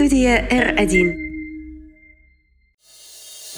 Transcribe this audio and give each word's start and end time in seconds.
Студия 0.00 0.48
R1. 0.48 1.14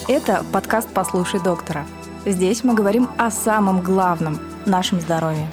Это 0.08 0.44
подкаст 0.52 0.88
«Послушай 0.92 1.40
доктора». 1.40 1.86
Здесь 2.26 2.64
мы 2.64 2.74
говорим 2.74 3.08
о 3.16 3.30
самом 3.30 3.80
главном– 3.80 4.40
нашем 4.66 5.00
здоровье. 5.00 5.46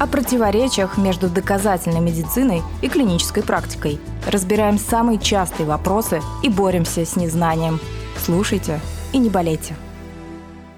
О 0.00 0.08
противоречиях 0.08 0.98
между 0.98 1.28
доказательной 1.28 2.00
медициной 2.00 2.62
и 2.82 2.88
клинической 2.88 3.44
практикой. 3.44 4.00
Разбираем 4.26 4.76
самые 4.76 5.20
частые 5.20 5.68
вопросы 5.68 6.20
и 6.42 6.48
боремся 6.48 7.06
с 7.06 7.14
незнанием. 7.14 7.78
Слушайте 8.18 8.80
и 9.12 9.18
не 9.18 9.30
болейте. 9.30 9.76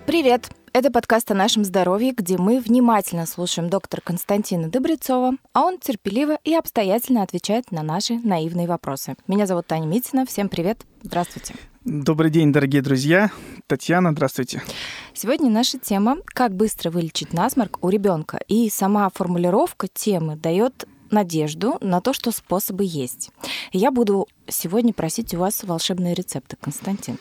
Привет! 0.05 0.51
Это 0.77 0.91
подкаст 0.91 1.31
о 1.31 1.35
нашем 1.35 1.65
здоровье, 1.65 2.13
где 2.13 2.37
мы 2.37 2.61
внимательно 2.61 3.25
слушаем 3.25 3.71
доктора 3.71 4.03
Константина 4.05 4.69
Добрецова, 4.69 5.33
а 5.55 5.63
он 5.63 5.79
терпеливо 5.79 6.39
и 6.45 6.55
обстоятельно 6.55 7.23
отвечает 7.23 7.73
на 7.73 7.83
наши 7.83 8.19
наивные 8.19 8.67
вопросы. 8.67 9.17
Меня 9.27 9.47
зовут 9.47 9.67
Таня 9.67 9.87
Митина. 9.87 10.27
Всем 10.27 10.51
привет. 10.51 10.85
Здравствуйте. 11.03 11.55
Добрый 11.87 12.31
день, 12.31 12.53
дорогие 12.53 12.83
друзья. 12.83 13.31
Татьяна, 13.67 14.13
здравствуйте. 14.13 14.63
Сегодня 15.15 15.51
наша 15.51 15.79
тема 15.79 16.19
«Как 16.27 16.55
быстро 16.55 16.91
вылечить 16.91 17.33
насморк 17.33 17.83
у 17.83 17.89
ребенка». 17.89 18.39
И 18.47 18.69
сама 18.69 19.09
формулировка 19.09 19.89
темы 19.89 20.37
дает 20.37 20.85
надежду 21.11 21.79
на 21.81 22.03
то, 22.03 22.13
что 22.13 22.33
способы 22.33 22.85
есть. 22.87 23.31
Я 23.73 23.91
буду 23.91 24.29
сегодня 24.47 24.93
просить 24.93 25.33
у 25.33 25.39
вас 25.39 25.65
волшебные 25.65 26.13
рецепты, 26.13 26.57
Константин. 26.61 27.17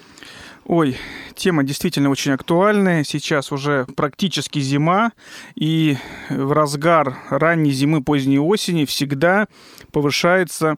Ой, 0.67 0.97
тема 1.35 1.63
действительно 1.63 2.09
очень 2.09 2.31
актуальная. 2.31 3.03
Сейчас 3.03 3.51
уже 3.51 3.85
практически 3.95 4.57
зима, 4.57 5.11
и 5.53 5.97
в 6.29 6.51
разгар 6.53 7.19
ранней 7.29 7.69
зимы, 7.69 8.03
поздней 8.03 8.39
осени 8.39 8.85
всегда 8.85 9.47
повышается 9.91 10.77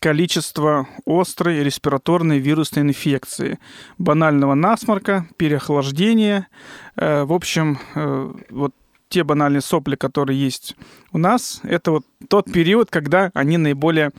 количество 0.00 0.88
острой 1.04 1.62
респираторной 1.62 2.38
вирусной 2.38 2.84
инфекции, 2.84 3.58
банального 3.98 4.54
насморка, 4.54 5.28
переохлаждения. 5.36 6.48
Э, 6.96 7.24
в 7.24 7.32
общем, 7.34 7.78
э, 7.94 8.32
вот 8.48 8.72
те 9.10 9.22
банальные 9.22 9.60
сопли, 9.60 9.96
которые 9.96 10.40
есть 10.40 10.76
у 11.12 11.18
нас, 11.18 11.60
это 11.62 11.90
вот 11.90 12.06
тот 12.28 12.50
период, 12.50 12.90
когда 12.90 13.30
они 13.34 13.58
наиболее 13.58 14.12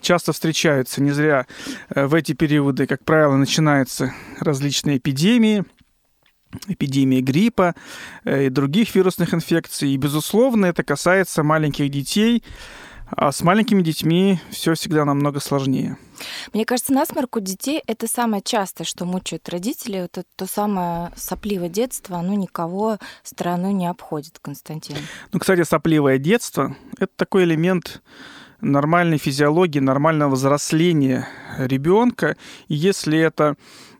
часто 0.00 0.32
встречаются. 0.32 1.02
Не 1.02 1.12
зря 1.12 1.46
э, 1.88 2.06
в 2.06 2.14
эти 2.14 2.32
периоды, 2.32 2.86
как 2.86 3.04
правило, 3.04 3.36
начинаются 3.36 4.12
различные 4.38 4.98
эпидемии, 4.98 5.64
эпидемии 6.66 7.20
гриппа 7.20 7.74
и 8.24 8.48
других 8.48 8.94
вирусных 8.94 9.34
инфекций. 9.34 9.90
И, 9.90 9.96
безусловно, 9.96 10.66
это 10.66 10.82
касается 10.82 11.42
маленьких 11.42 11.88
детей, 11.90 12.42
а 13.10 13.32
с 13.32 13.42
маленькими 13.42 13.82
детьми 13.82 14.38
все 14.50 14.74
всегда 14.74 15.04
намного 15.04 15.40
сложнее. 15.40 15.96
Мне 16.52 16.64
кажется, 16.64 16.92
насморк 16.92 17.36
у 17.36 17.40
детей 17.40 17.82
это 17.86 18.06
самое 18.06 18.42
частое, 18.42 18.84
что 18.84 19.04
мучают 19.04 19.48
родителей. 19.48 20.00
Это 20.00 20.22
то 20.36 20.46
самое 20.46 21.10
сопливое 21.16 21.68
детство, 21.68 22.18
оно 22.18 22.34
никого 22.34 22.98
стороной 23.22 23.72
не 23.72 23.86
обходит, 23.86 24.38
Константин. 24.40 24.96
Ну, 25.32 25.40
кстати, 25.40 25.62
сопливое 25.64 26.18
детство– 26.18 26.76
это 26.98 27.12
такой 27.16 27.44
элемент 27.44 28.02
нормальной 28.60 29.18
физиологии, 29.18 29.80
нормального 29.80 30.34
взросления 30.34 31.28
ребенка. 31.58 32.36
И 32.68 32.74
если 32.74 33.18
это 33.18 33.56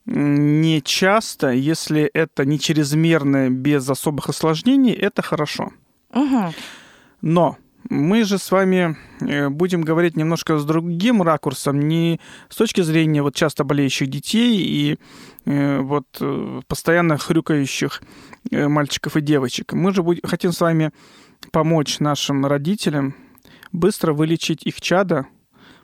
не 0.06 0.82
часто, 0.82 1.50
если 1.50 2.02
это 2.02 2.44
не 2.44 2.58
чрезмерно, 2.58 3.50
без 3.50 3.88
особых 3.88 4.28
осложнений, 4.28 4.92
это 4.92 5.22
хорошо. 5.22 5.72
Угу. 6.12 6.54
Но 7.22 7.56
мы 7.88 8.24
же 8.24 8.38
с 8.38 8.50
вами 8.50 8.96
э, 9.20 9.48
будем 9.48 9.82
говорить 9.82 10.16
немножко 10.16 10.58
с 10.58 10.64
другим 10.64 11.22
ракурсом, 11.22 11.88
не 11.88 12.20
с 12.48 12.56
точки 12.56 12.82
зрения 12.82 13.22
вот 13.22 13.34
часто 13.34 13.64
болеющих 13.64 14.08
детей 14.08 14.58
и 14.58 14.98
э, 15.46 15.80
вот 15.80 16.06
э, 16.20 16.60
постоянно 16.66 17.16
хрюкающих 17.18 18.02
мальчиков 18.50 19.16
и 19.16 19.20
девочек. 19.20 19.72
Мы 19.72 19.92
же 19.94 20.02
будем, 20.02 20.22
хотим 20.24 20.52
с 20.52 20.60
вами 20.60 20.92
помочь 21.52 22.00
нашим 22.00 22.46
родителям 22.46 23.14
быстро 23.72 24.12
вылечить 24.12 24.66
их 24.66 24.80
чада, 24.80 25.26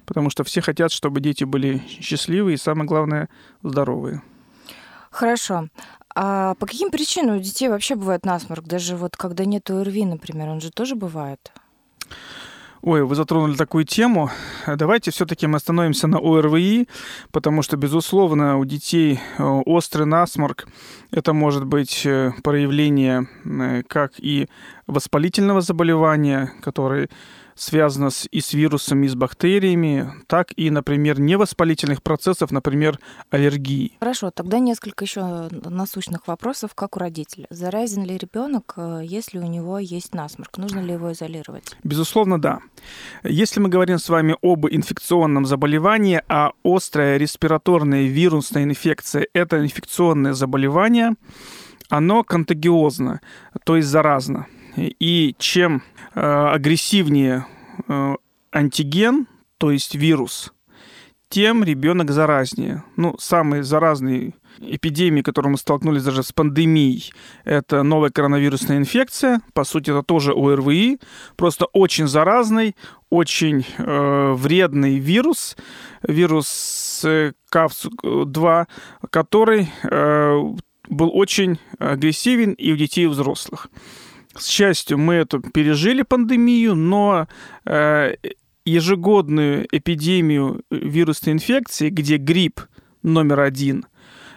потому 0.04 0.30
что 0.30 0.44
все 0.44 0.60
хотят, 0.60 0.92
чтобы 0.92 1.20
дети 1.20 1.44
были 1.44 1.82
счастливые 1.88 2.54
и, 2.54 2.58
самое 2.58 2.86
главное, 2.86 3.28
здоровые. 3.62 4.22
Хорошо. 5.10 5.69
А 6.14 6.54
по 6.54 6.66
каким 6.66 6.91
причинам 6.91 7.36
у 7.36 7.41
детей 7.41 7.69
вообще 7.69 7.94
бывает 7.94 8.25
насморк? 8.25 8.64
Даже 8.64 8.96
вот 8.96 9.16
когда 9.16 9.44
нет 9.44 9.70
ОРВИ, 9.70 10.04
например, 10.06 10.48
он 10.48 10.60
же 10.60 10.70
тоже 10.70 10.94
бывает? 10.94 11.52
Ой, 12.82 13.02
вы 13.02 13.14
затронули 13.16 13.56
такую 13.56 13.84
тему. 13.84 14.30
Давайте 14.66 15.10
все-таки 15.10 15.46
мы 15.46 15.56
остановимся 15.56 16.06
на 16.06 16.19
ОРВИ, 16.19 16.88
потому 17.32 17.62
что, 17.62 17.76
безусловно, 17.76 18.58
у 18.58 18.64
детей 18.64 19.19
э, 19.38 19.42
острый 19.42 20.06
насморк 20.06 20.69
это 21.10 21.32
может 21.32 21.64
быть 21.64 22.06
э, 22.06 22.32
проявление 22.44 23.28
э, 23.44 23.82
как 23.88 24.12
и 24.19 24.48
воспалительного 24.86 25.62
заболевания, 25.62 26.52
который 26.62 27.10
связано 27.56 28.11
с, 28.11 28.28
и 28.31 28.41
с 28.41 28.53
вирусами, 28.53 29.06
и 29.06 29.09
с 29.09 29.15
бактериями, 29.15 30.12
так 30.27 30.53
и, 30.56 30.71
например, 30.71 31.19
невоспалительных 31.19 32.03
процессов, 32.03 32.50
например, 32.53 33.00
аллергии. 33.31 33.97
Хорошо, 33.99 34.31
тогда 34.31 34.59
несколько 34.59 35.05
еще 35.05 35.49
насущных 35.50 36.28
вопросов, 36.28 36.75
как 36.75 36.97
у 36.97 37.00
родителя. 37.00 37.47
Заразен 37.50 38.05
ли 38.05 38.19
ребенок, 38.19 38.75
э, 38.77 39.00
если 39.03 39.39
у 39.39 39.47
него 39.47 39.78
есть 39.78 40.15
насморк? 40.15 40.59
Нужно 40.59 40.81
ли 40.81 40.93
его 40.93 41.12
изолировать? 41.12 41.77
Безусловно, 41.83 42.41
да. 42.41 42.61
Если 43.25 43.59
мы 43.59 43.69
говорим 43.69 43.99
с 43.99 44.09
вами 44.09 44.37
об 44.43 44.67
инфекционном 44.67 45.47
заболевании, 45.47 46.23
а 46.28 46.53
острая 46.62 47.17
респираторная 47.17 48.05
вирусная 48.05 48.65
инфекция– 48.65 49.27
это 49.33 49.59
инфекционное 49.65 50.34
заболевание, 50.34 51.15
оно 51.88 52.25
контагиозно, 52.25 53.21
то 53.65 53.77
есть 53.77 53.88
заразно. 53.88 54.47
И 54.76 55.34
чем 55.38 55.82
э, 56.14 56.20
агрессивнее 56.20 57.47
э, 57.88 58.14
антиген, 58.53 59.26
то 59.59 59.70
есть 59.70 59.94
вирус, 59.94 60.53
тем 61.28 61.64
ребенок 61.64 62.10
заразнее. 62.10 62.84
Ну, 62.97 63.16
самые 63.19 63.62
заразные 63.62 64.34
эпидемии, 64.59 65.22
которые 65.22 65.50
мы 65.53 65.59
столкнулись 65.59 66.04
даже 66.04 66.22
с 66.22 66.32
пандемией, 66.32 67.12
это 67.44 67.82
новая 67.82 68.10
коронавирусная 68.10 68.78
инфекция. 68.78 69.41
По 69.53 69.64
сути, 69.64 69.91
это 69.91 70.03
тоже 70.03 70.32
ОРВИ, 70.32 70.98
просто 71.37 71.66
очень 71.66 72.06
заразный, 72.06 72.76
очень 73.10 73.66
э, 73.78 74.32
вредный 74.32 74.98
вирус, 74.98 75.56
вирус 76.03 77.03
э, 77.04 77.32
КАВС-2, 77.50 78.66
который 79.10 79.70
э, 79.82 80.54
был 80.88 81.10
очень 81.12 81.58
агрессивен 81.78 82.53
и 82.53 82.72
у 82.72 82.76
детей, 82.76 83.04
и 83.04 83.06
у 83.06 83.10
взрослых. 83.10 83.69
Счастью, 84.41 84.98
мы 84.98 85.14
это 85.14 85.38
пережили 85.38 86.02
пандемию, 86.02 86.74
но 86.74 87.28
э, 87.64 88.14
ежегодную 88.64 89.66
эпидемию 89.70 90.62
вирусной 90.70 91.34
инфекции, 91.34 91.91
где 91.91 92.16
грипп 92.16 92.60
номер 93.02 93.41
один 93.41 93.86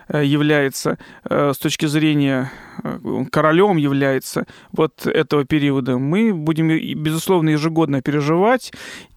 э, 0.08 0.24
является 0.24 0.98
э, 1.24 1.52
с 1.54 1.58
точки 1.58 1.86
зрения 1.88 2.52
королем 3.32 3.78
является 3.78 4.46
вот 4.72 5.06
этого 5.06 5.46
периода, 5.46 5.98
мы 5.98 6.34
будем, 6.34 6.70
безусловно, 7.02 7.50
ежегодно 7.50 8.02
переживать. 8.02 8.72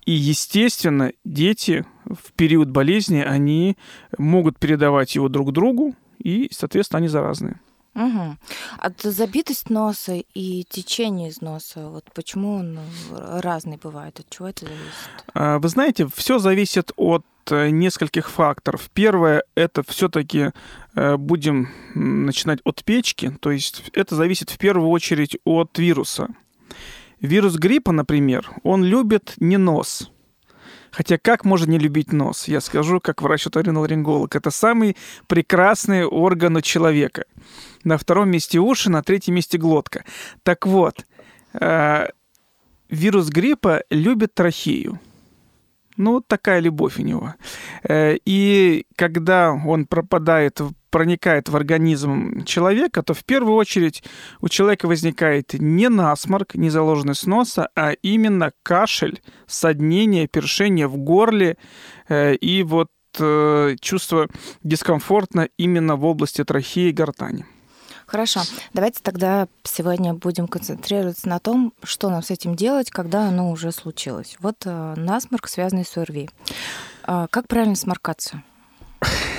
И, 0.05 0.13
естественно, 0.13 1.13
дети 1.25 1.85
в 2.05 2.33
период 2.33 2.71
болезни, 2.71 3.21
они 3.21 3.77
могут 4.19 4.59
передавать 4.59 5.15
его 5.15 5.29
друг 5.29 5.53
другу, 5.53 5.95
и, 6.19 6.49
соответственно, 6.51 6.99
они 6.99 7.09
заразные. 7.09 7.61
Угу. 7.95 8.37
От 8.79 9.01
забитость 9.03 9.69
носа 9.69 10.15
и 10.35 10.65
течение 10.65 11.29
из 11.29 11.43
носа, 11.43 11.89
вот 11.89 12.11
почему 12.15 12.57
он 12.57 12.79
разный 13.11 13.77
бывает, 13.77 14.19
от 14.19 14.31
чего 14.31 14.49
это 14.49 14.65
зависит? 14.65 15.25
А, 15.35 15.59
вы 15.59 15.69
знаете, 15.69 16.09
все 16.15 16.39
зависит 16.39 16.93
от 16.97 17.25
э, 17.51 17.69
нескольких 17.69 18.31
факторов. 18.31 18.89
Первое, 18.95 19.45
это 19.55 19.83
все-таки 19.87 20.53
э, 20.95 21.17
будем 21.19 21.69
начинать 21.95 22.61
от 22.65 22.83
печки, 22.83 23.37
то 23.41 23.51
есть 23.51 23.91
это 23.93 24.17
зависит 24.17 24.49
в 24.49 24.57
первую 24.57 24.89
очередь 24.89 25.37
от 25.45 25.79
вируса. 25.79 26.29
Вирус 27.21 27.57
гриппа, 27.57 27.93
например, 27.93 28.51
он 28.63 28.85
любит 28.85 29.35
не 29.37 29.59
нос, 29.59 30.11
Хотя 30.93 31.17
как 31.19 31.45
можно 31.45 31.71
не 31.71 31.79
любить 31.79 32.13
нос? 32.13 32.49
Я 32.49 32.61
скажу, 32.61 33.01
как 33.01 33.23
врач-оториноларинголог. 33.23 34.37
Это 34.37 34.51
самый 34.51 34.97
прекрасный 35.27 36.05
орган 36.05 36.57
у 36.57 36.61
человека. 36.61 37.25
На 37.83 37.97
втором 37.97 38.31
месте 38.31 38.59
уши, 38.59 38.91
на 38.91 39.03
третьем 39.03 39.35
месте 39.35 39.59
глотка. 39.59 40.05
Так 40.43 40.67
вот, 40.67 41.07
э, 41.55 42.09
вирус 42.91 43.29
гриппа 43.31 43.83
любит 43.91 44.35
трахею. 44.35 45.01
Ну, 45.97 46.21
такая 46.21 46.61
любовь 46.61 46.99
у 46.99 47.03
него. 47.03 47.35
Э, 47.83 48.17
и 48.27 48.87
когда 48.95 49.53
он 49.53 49.87
пропадает 49.87 50.61
проникает 50.93 51.49
в 51.49 51.57
организм 51.57 52.45
человека, 52.45 53.03
то 53.03 53.15
в 53.15 53.25
первую 53.25 53.57
очередь 53.57 54.05
у 54.41 54.49
человека 54.49 54.87
возникает 54.87 55.55
не 55.55 55.89
насморк, 55.89 56.55
не 56.55 56.71
заложенность 56.71 57.27
носа, 57.27 57.71
а 57.75 57.93
именно 58.03 58.53
кашель, 58.63 59.21
соднение, 59.47 60.29
першение 60.29 60.87
в 60.87 60.99
горле 60.99 61.57
э, 62.09 62.35
и 62.35 62.63
вот 62.63 62.91
э, 63.19 63.77
чувство 63.81 64.29
дискомфортно 64.63 65.49
именно 65.57 65.97
в 65.97 66.05
области 66.05 66.45
трахеи 66.45 66.91
и 66.91 66.93
гортани. 66.93 67.47
Хорошо. 68.07 68.43
Давайте 68.75 69.01
тогда 69.03 69.49
сегодня 69.63 70.13
будем 70.13 70.47
концентрироваться 70.47 71.27
на 71.27 71.39
том, 71.39 71.73
что 71.83 72.11
нам 72.11 72.23
с 72.23 72.31
этим 72.31 72.55
делать, 72.55 72.91
когда 72.91 73.29
оно 73.29 73.51
уже 73.51 73.73
случилось. 73.73 74.37
Вот 74.41 74.57
э, 74.67 74.95
насморк, 74.99 75.49
связанный 75.49 75.87
с 75.87 75.97
ОРВИ. 75.97 76.29
Э, 77.07 77.29
как 77.31 77.49
правильно 77.49 77.77
сморкаться? 77.77 78.43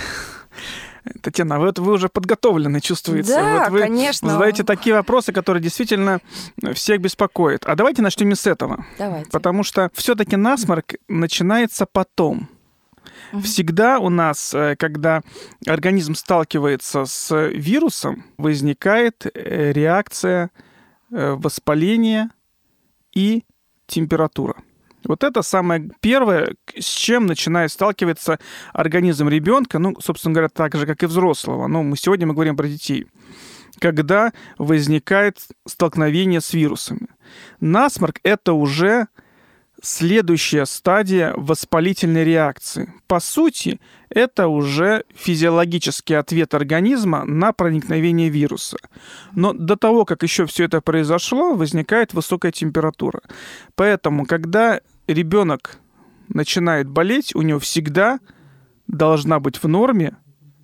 Татьяна, 1.22 1.60
вот 1.60 1.80
вы 1.80 1.94
уже 1.94 2.10
подготовлены, 2.10 2.80
чувствуется. 2.80 3.36
Да, 3.36 3.64
вот 3.64 3.72
вы 3.72 3.80
конечно. 3.80 4.30
Задаете 4.30 4.64
такие 4.64 4.96
вопросы, 4.96 5.34
которые 5.34 5.62
действительно 5.62 6.20
всех 6.74 7.02
беспокоят. 7.02 7.66
А 7.66 7.76
давайте 7.76 8.02
начнем 8.02 8.34
с 8.36 8.48
этого. 8.48 8.86
Давайте. 8.98 9.30
Потому 9.30 9.64
что 9.64 9.92
все-таки 9.94 10.36
насморк 10.36 10.94
начинается 11.08 11.86
потом. 11.86 12.50
Всегда 13.42 14.00
у 14.00 14.10
нас, 14.10 14.54
э, 14.54 14.76
когда 14.78 15.22
организм 15.66 16.14
сталкивается 16.14 17.06
с 17.06 17.36
вирусом, 17.50 18.26
возникает 18.38 19.26
э, 19.26 19.72
реакция 19.72 20.52
э, 21.12 21.32
воспаления 21.32 22.30
и 23.14 23.44
температура. 23.88 24.56
Вот 25.06 25.24
это 25.24 25.42
самое 25.42 25.90
первое, 26.02 26.56
с 26.78 26.86
чем 26.86 27.26
начинает 27.26 27.72
сталкиваться 27.72 28.40
организм 28.74 29.30
ребенка, 29.30 29.80
ну, 29.80 29.96
собственно 30.00 30.34
говоря, 30.34 30.50
так 30.50 30.76
же, 30.76 30.86
как 30.86 31.04
и 31.04 31.08
взрослого. 31.08 31.68
Но 31.68 31.84
мы 31.84 31.98
сегодня 31.98 32.28
мы 32.28 32.34
говорим 32.34 32.56
про 32.58 32.68
детей. 32.68 33.08
Когда 33.80 34.32
возникает 34.58 35.40
столкновение 35.68 36.42
с 36.42 36.54
вирусами. 36.54 37.08
Насморк– 37.60 38.20
это 38.24 38.54
уже 38.54 39.08
следующая 39.84 40.66
стадия 40.66 41.34
воспалительной 41.36 42.24
реакции. 42.24 42.94
По 43.08 43.20
сути, 43.20 43.80
это 44.10 44.48
уже 44.48 45.04
физиологический 45.14 46.18
ответ 46.18 46.54
организма 46.54 47.26
на 47.26 47.52
проникновение 47.52 48.30
вируса. 48.30 48.78
Но 49.34 49.54
до 49.54 49.76
того, 49.76 50.06
как 50.06 50.24
еще 50.24 50.46
все 50.46 50.66
это 50.66 50.82
произошло, 50.82 51.54
возникает 51.54 52.14
высокая 52.14 52.52
температура. 52.52 53.22
Поэтому, 53.76 54.26
когда 54.26 54.80
ребенок 55.08 55.80
начинает 56.30 56.90
болеть, 56.90 57.36
у 57.36 57.42
него 57.42 57.60
всегда 57.60 58.20
должна 58.88 59.40
быть 59.40 59.62
в 59.62 59.68
норме, 59.68 60.16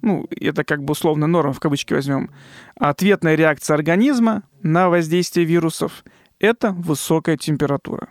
ну, 0.02 0.28
это 0.32 0.64
как 0.64 0.84
бы 0.84 0.92
условно 0.94 1.28
норма, 1.28 1.54
в 1.54 1.60
кавычки 1.60 1.94
возьмем, 1.94 2.32
ответная 2.76 3.36
реакция 3.36 3.76
организма 3.76 4.44
на 4.62 4.90
воздействие 4.90 5.46
вирусов– 5.46 6.04
это 6.40 6.72
высокая 6.72 7.36
температура 7.36 8.10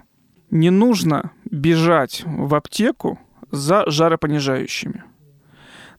не 0.50 0.70
нужно 0.70 1.32
бежать 1.50 2.22
в 2.25 2.54
аптеку 2.54 3.19
за 3.50 3.88
жаропонижающими. 3.90 5.04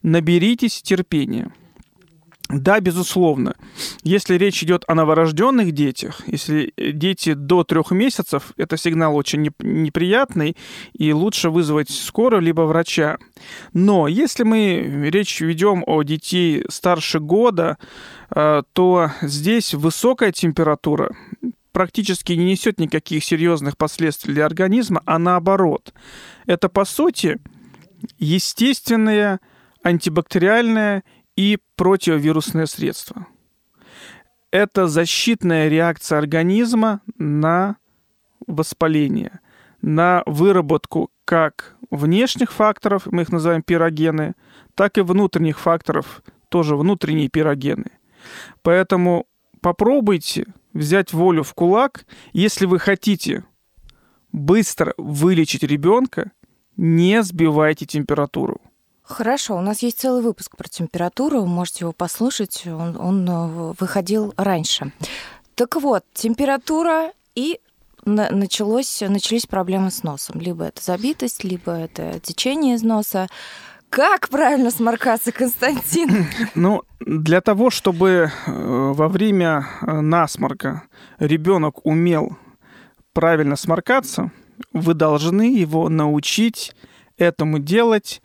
Наберитесь 0.02 0.82
терпения. 0.82 1.52
Да, 2.52 2.80
безусловно. 2.80 3.54
Если 4.02 4.34
речь 4.34 4.62
идет 4.62 4.84
о 4.88 4.94
новорожденных 4.94 5.72
детях, 5.72 6.22
если 6.26 6.72
дети 6.76 7.34
до 7.34 7.62
трех 7.62 7.92
месяцев, 7.92 8.52
это 8.56 8.76
сигнал 8.76 9.14
очень 9.14 9.42
неприятный, 9.60 10.56
и 10.92 11.12
лучше 11.12 11.50
вызвать 11.50 11.90
скорую 11.90 12.42
либо 12.42 12.62
врача. 12.62 13.18
Но 13.72 14.08
если 14.08 14.42
мы 14.42 15.10
речь 15.10 15.40
ведем 15.40 15.84
о 15.86 16.02
детей 16.02 16.64
старше 16.68 17.20
года, 17.20 17.78
э, 18.34 18.62
то 18.72 19.12
здесь 19.22 19.74
высокая 19.74 20.32
температура 20.32 21.14
практически 21.72 22.32
не 22.32 22.46
несет 22.46 22.80
никаких 22.80 23.24
серьезных 23.24 23.76
последствий 23.76 24.34
для 24.34 24.46
организма, 24.46 25.02
а 25.06 25.20
наоборот. 25.20 25.92
Это, 26.46 26.68
по 26.68 26.84
сути, 26.84 27.38
естественное 28.18 29.38
антибактериальное 29.82 31.04
и 31.40 31.58
противовирусное 31.74 32.66
средство. 32.66 33.26
Это 34.50 34.88
защитная 34.88 35.68
реакция 35.68 36.18
организма 36.18 37.00
на 37.16 37.76
воспаление, 38.46 39.40
на 39.80 40.22
выработку 40.26 41.10
как 41.24 41.76
внешних 41.90 42.52
факторов, 42.52 43.06
мы 43.06 43.22
их 43.22 43.32
называем 43.32 43.62
пирогены, 43.62 44.34
так 44.74 44.98
и 44.98 45.00
внутренних 45.00 45.58
факторов, 45.58 46.22
тоже 46.50 46.76
внутренние 46.76 47.30
пирогены. 47.30 47.90
Поэтому 48.60 49.26
попробуйте 49.62 50.44
взять 50.74 51.14
волю 51.14 51.42
в 51.42 51.54
кулак, 51.54 52.04
если 52.34 52.66
вы 52.66 52.78
хотите 52.78 53.44
быстро 54.30 54.92
вылечить 54.98 55.62
ребенка, 55.62 56.32
не 56.76 57.22
сбивайте 57.22 57.86
температуру. 57.86 58.60
Хорошо, 59.10 59.56
у 59.56 59.60
нас 59.60 59.82
есть 59.82 60.00
целый 60.00 60.22
выпуск 60.22 60.56
про 60.56 60.68
температуру, 60.68 61.44
можете 61.44 61.80
его 61.80 61.92
послушать, 61.92 62.62
он, 62.66 62.96
он 62.96 63.28
э, 63.28 63.74
выходил 63.78 64.32
раньше. 64.36 64.92
Так 65.56 65.76
вот, 65.76 66.04
температура 66.14 67.10
и 67.34 67.60
началось, 68.04 69.02
начались 69.06 69.46
проблемы 69.46 69.90
с 69.90 70.04
носом. 70.04 70.40
Либо 70.40 70.64
это 70.64 70.82
забитость, 70.82 71.44
либо 71.44 71.72
это 71.72 72.20
течение 72.20 72.76
из 72.76 72.82
носа. 72.82 73.26
Как 73.88 74.28
правильно 74.28 74.70
сморкаться, 74.70 75.32
Константин? 75.32 76.26
Ну, 76.54 76.82
для 77.00 77.40
того, 77.40 77.70
чтобы 77.70 78.30
э, 78.30 78.30
во 78.46 79.08
время 79.08 79.66
э, 79.82 80.00
насморка 80.00 80.84
ребенок 81.18 81.84
умел 81.84 82.36
правильно 83.12 83.56
сморкаться, 83.56 84.30
вы 84.72 84.94
должны 84.94 85.56
его 85.56 85.88
научить 85.88 86.76
этому 87.16 87.58
делать 87.58 88.22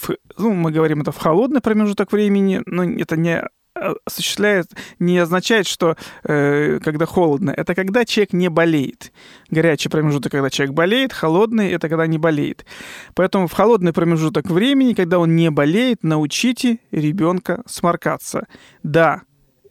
в, 0.00 0.10
ну, 0.38 0.52
мы 0.54 0.72
говорим 0.72 1.02
это 1.02 1.12
в 1.12 1.18
холодный 1.18 1.60
промежуток 1.60 2.12
времени, 2.12 2.62
но 2.66 2.84
это 2.84 3.16
не 3.16 3.42
осуществляет, 3.74 4.66
не 4.98 5.18
означает, 5.18 5.66
что 5.66 5.96
э, 6.24 6.80
когда 6.82 7.06
холодно, 7.06 7.50
это 7.50 7.74
когда 7.74 8.04
человек 8.04 8.32
не 8.32 8.50
болеет. 8.50 9.12
Горячий 9.50 9.88
промежуток, 9.88 10.32
когда 10.32 10.50
человек 10.50 10.74
болеет, 10.74 11.12
холодный, 11.12 11.70
это 11.70 11.88
когда 11.88 12.06
не 12.06 12.18
болеет. 12.18 12.66
Поэтому 13.14 13.46
в 13.46 13.52
холодный 13.52 13.92
промежуток 13.92 14.46
времени, 14.50 14.94
когда 14.94 15.18
он 15.18 15.36
не 15.36 15.50
болеет, 15.50 16.02
научите 16.02 16.78
ребенка 16.90 17.62
сморкаться. 17.66 18.46
Да, 18.82 19.22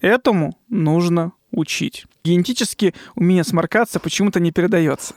этому 0.01 0.57
нужно 0.69 1.33
учить. 1.51 2.05
Генетически 2.23 2.93
умение 3.15 3.43
сморкаться 3.43 3.99
почему-то 3.99 4.39
не 4.39 4.51
передается. 4.51 5.15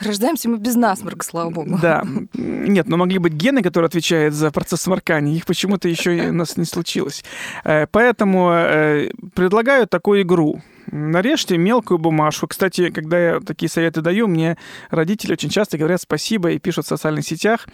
Рождаемся 0.00 0.48
мы 0.48 0.58
без 0.58 0.74
насморка, 0.74 1.24
слава 1.24 1.50
богу. 1.50 1.78
Да. 1.80 2.04
Нет, 2.34 2.88
но 2.88 2.96
могли 2.96 3.18
быть 3.18 3.34
гены, 3.34 3.62
которые 3.62 3.86
отвечают 3.86 4.34
за 4.34 4.50
процесс 4.50 4.82
сморкания. 4.82 5.36
Их 5.36 5.46
почему-то 5.46 5.88
еще 5.88 6.28
у 6.30 6.32
нас 6.32 6.56
не 6.56 6.64
случилось. 6.64 7.24
Э, 7.64 7.86
поэтому 7.86 8.50
э, 8.52 9.10
предлагаю 9.34 9.86
такую 9.86 10.22
игру. 10.22 10.60
Нарежьте 10.90 11.56
мелкую 11.56 11.98
бумажку. 11.98 12.48
Кстати, 12.48 12.90
когда 12.90 13.18
я 13.18 13.40
такие 13.40 13.68
советы 13.68 14.00
даю, 14.00 14.26
мне 14.26 14.56
родители 14.90 15.32
очень 15.32 15.48
часто 15.48 15.78
говорят 15.78 16.00
спасибо 16.00 16.50
и 16.50 16.58
пишут 16.58 16.86
в 16.86 16.88
социальных 16.88 17.24
сетях. 17.24 17.68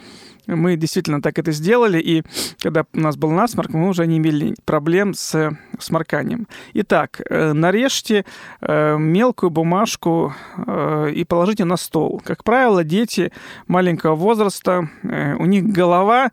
Мы 0.47 0.77
действительно 0.77 1.21
так 1.23 1.39
это 1.39 1.51
сделали, 1.51 1.99
и 1.99 2.23
когда 2.61 2.85
у 2.93 3.01
нас 3.01 3.17
был 3.17 3.31
насморк, 3.31 3.71
мы 3.71 3.89
уже 3.89 4.07
не 4.07 4.19
имели 4.19 4.55
проблем 4.65 5.15
с 5.15 5.57
сморканием. 5.79 6.47
Итак, 6.75 7.21
э, 7.29 7.53
нарежьте 7.53 8.25
мелкую 8.69 9.51
бумажку 9.51 10.35
э, 10.57 11.11
и 11.15 11.25
положите 11.25 11.65
на 11.65 11.77
стол. 11.77 12.21
Как 12.25 12.43
правило, 12.43 12.83
дети 12.85 13.33
маленького 13.67 14.15
возраста, 14.15 14.89
у 15.03 15.47
них 15.47 15.67
голова 15.67 16.31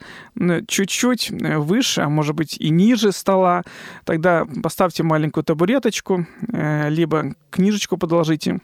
чуть-чуть 0.68 1.32
выше, 1.32 2.02
а 2.02 2.10
может 2.10 2.36
быть 2.36 2.58
и 2.58 2.70
ниже 2.70 3.12
стола. 3.12 3.63
Тогда 4.06 4.46
поставьте 4.63 5.04
маленькую 5.04 5.44
табуреточку, 5.44 6.25
либо 6.48 7.36
книжечку 7.52 7.98
подложите 7.98 8.60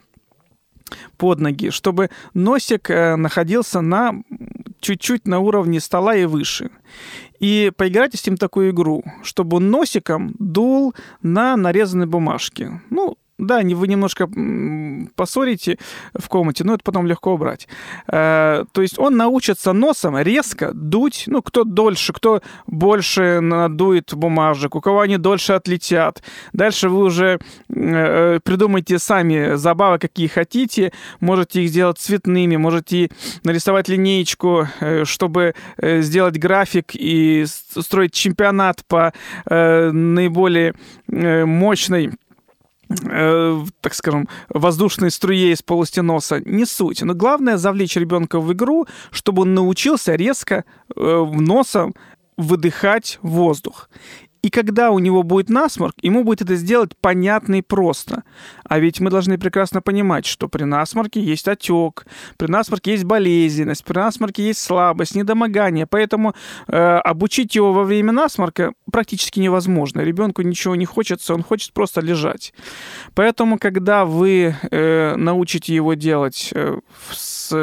под 1.18 1.40
ноги, 1.40 1.70
чтобы 1.70 2.10
носик 2.34 2.90
находился 2.90 3.82
на 3.82 4.16
чуть-чуть 4.80 5.28
на 5.28 5.40
уровне 5.40 5.80
стола 5.80 6.16
и 6.16 6.26
выше. 6.26 6.72
И 7.40 7.72
поиграйте 7.78 8.18
с 8.18 8.26
ним 8.26 8.38
такую 8.38 8.72
игру, 8.72 9.04
чтобы 9.22 9.58
он 9.58 9.70
носиком 9.70 10.34
дул 10.40 10.96
на 11.22 11.56
нарезанной 11.56 12.08
бумажке. 12.08 12.82
Ну, 12.90 13.18
да, 13.40 13.62
вы 13.62 13.88
немножко 13.88 14.30
поссорите 15.16 15.78
в 16.14 16.28
комнате, 16.28 16.64
но 16.64 16.74
это 16.74 16.84
потом 16.84 17.08
легко 17.08 17.34
убрать. 17.34 17.68
Э, 18.08 18.66
то 18.72 18.82
есть 18.82 19.00
он 19.00 19.18
научится 19.18 19.74
носом 19.74 20.18
резко 20.18 20.72
дуть, 20.74 21.24
ну, 21.28 21.42
кто 21.42 21.64
дольше, 21.64 22.14
кто 22.14 22.42
больше 22.68 23.40
надует 23.40 24.14
бумажек, 24.14 24.76
у 24.76 24.82
кого 24.82 25.02
они 25.02 25.18
дольше 25.18 25.54
отлетят. 25.54 26.22
Дальше 26.54 26.90
вы 26.90 27.04
уже 27.04 27.40
э, 27.70 28.40
придумайте 28.44 29.00
сами 29.00 29.56
забавы, 29.56 30.00
какие 30.00 30.28
хотите, 30.28 30.92
можете 31.20 31.64
их 31.64 31.70
сделать 31.70 31.98
цветными, 31.98 32.58
можете 32.58 33.10
нарисовать 33.44 33.88
линеечку, 33.88 34.68
э, 34.80 35.06
чтобы 35.06 35.56
сделать 35.82 36.38
график 36.38 36.92
и 36.94 37.46
строить 37.48 38.14
чемпионат 38.14 38.84
по 38.88 39.14
наиболее 39.48 40.74
мощной 41.08 42.12
э, 42.90 43.66
так 43.82 43.94
скажем, 43.94 44.28
воздушной 44.50 45.12
струе 45.12 45.52
из 45.52 45.62
полости 45.62 46.00
носа, 46.00 46.42
не 46.46 46.66
суть. 46.66 47.02
Но 47.02 47.14
главное 47.14 47.58
завлечь 47.58 47.96
ребенка 47.96 48.40
в 48.40 48.52
игру, 48.54 48.88
чтобы 49.12 49.44
он 49.44 49.54
научился 49.54 50.16
резко 50.16 50.66
э, 50.96 51.26
носом 51.32 51.94
выдыхать 52.38 53.20
воздух. 53.22 53.90
И 54.42 54.50
когда 54.50 54.92
у 54.92 55.00
него 55.00 55.24
будет 55.24 55.50
насморк, 55.50 55.96
ему 56.02 56.24
будет 56.24 56.42
это 56.42 56.56
сделать 56.56 56.92
понятно 57.02 57.56
и 57.56 57.62
просто. 57.62 58.24
А 58.64 58.80
ведь 58.80 59.00
мы 59.00 59.10
должны 59.10 59.38
прекрасно 59.38 59.82
понимать, 59.82 60.26
что 60.26 60.48
при 60.48 60.64
насморке 60.64 61.20
есть 61.20 61.48
отек, 61.48 62.06
при 62.38 62.48
насморке 62.48 62.92
есть 62.92 63.04
болезненность, 63.04 63.84
при 63.84 63.98
насморке 63.98 64.46
есть 64.46 64.62
слабость, 64.62 65.16
недомогание. 65.16 65.86
Поэтому 65.86 66.34
э, 66.68 66.78
обучить 66.78 67.56
его 67.56 67.74
во 67.74 67.84
время 67.84 68.12
насморка 68.12 68.74
практически 68.92 69.40
невозможно. 69.40 70.02
Ребенку 70.02 70.42
ничего 70.42 70.76
не 70.76 70.86
хочется, 70.86 71.34
он 71.34 71.44
хочет 71.44 71.74
просто 71.74 72.02
лежать. 72.02 72.54
Поэтому, 73.16 73.60
когда 73.60 74.06
вы 74.06 74.56
э, 74.72 75.16
научите 75.16 75.76
его 75.76 75.96
делать 75.96 76.52
э, 76.54 76.80
с 77.12 77.54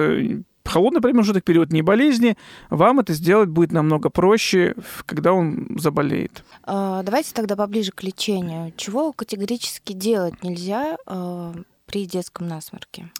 холодный 0.66 1.00
промежуток, 1.00 1.44
период 1.44 1.72
не 1.72 1.82
болезни, 1.82 2.36
вам 2.70 3.00
это 3.00 3.12
сделать 3.12 3.48
будет 3.48 3.72
намного 3.72 4.10
проще, 4.10 4.74
когда 5.06 5.32
он 5.32 5.78
заболеет. 5.78 6.44
А, 6.62 7.02
давайте 7.02 7.32
тогда 7.32 7.56
поближе 7.56 7.92
к 7.92 8.02
лечению. 8.02 8.72
Чего 8.76 9.12
категорически 9.12 9.92
делать 9.92 10.42
нельзя 10.42 10.96
а, 11.06 11.54
при 11.86 12.06
детском 12.06 12.48
насморке? 12.48 13.10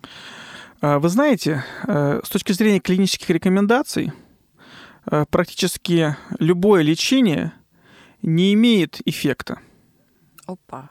А, 0.81 0.99
вы 0.99 1.09
знаете, 1.09 1.65
э, 1.87 2.21
с 2.23 2.29
точки 2.29 2.53
зрения 2.53 2.81
клинических 2.81 3.31
рекомендаций, 3.31 4.13
э, 5.11 5.25
практически 5.31 6.17
любое 6.39 6.83
лечение 6.83 7.53
не 8.23 8.53
имеет 8.55 9.01
эффекта. 9.07 9.61
Опа. 10.47 10.91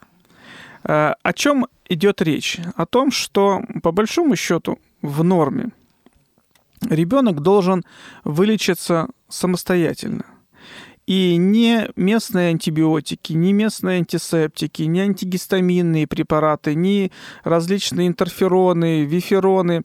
О 0.84 1.34
чем 1.34 1.66
идет 1.90 2.22
речь? 2.22 2.60
О 2.76 2.86
том, 2.86 3.10
что 3.10 3.62
по 3.82 3.92
большому 3.92 4.36
счету 4.36 4.78
в 5.02 5.24
норме 5.24 5.72
ребенок 6.90 7.42
должен 7.42 7.84
вылечиться 8.24 9.08
самостоятельно. 9.30 10.26
И 11.08 11.36
не 11.38 11.90
местные 11.96 12.50
антибиотики, 12.50 13.34
не 13.34 13.54
местные 13.54 14.00
антисептики, 14.00 14.84
не 14.84 15.02
антигистаминные 15.02 16.08
препараты, 16.08 16.74
не 16.74 17.12
различные 17.44 18.08
интерфероны, 18.08 19.06
вифероны, 19.06 19.84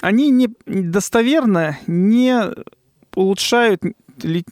они 0.00 0.30
не, 0.30 0.50
достоверно 0.66 1.78
не 1.86 2.42
улучшают 3.14 3.82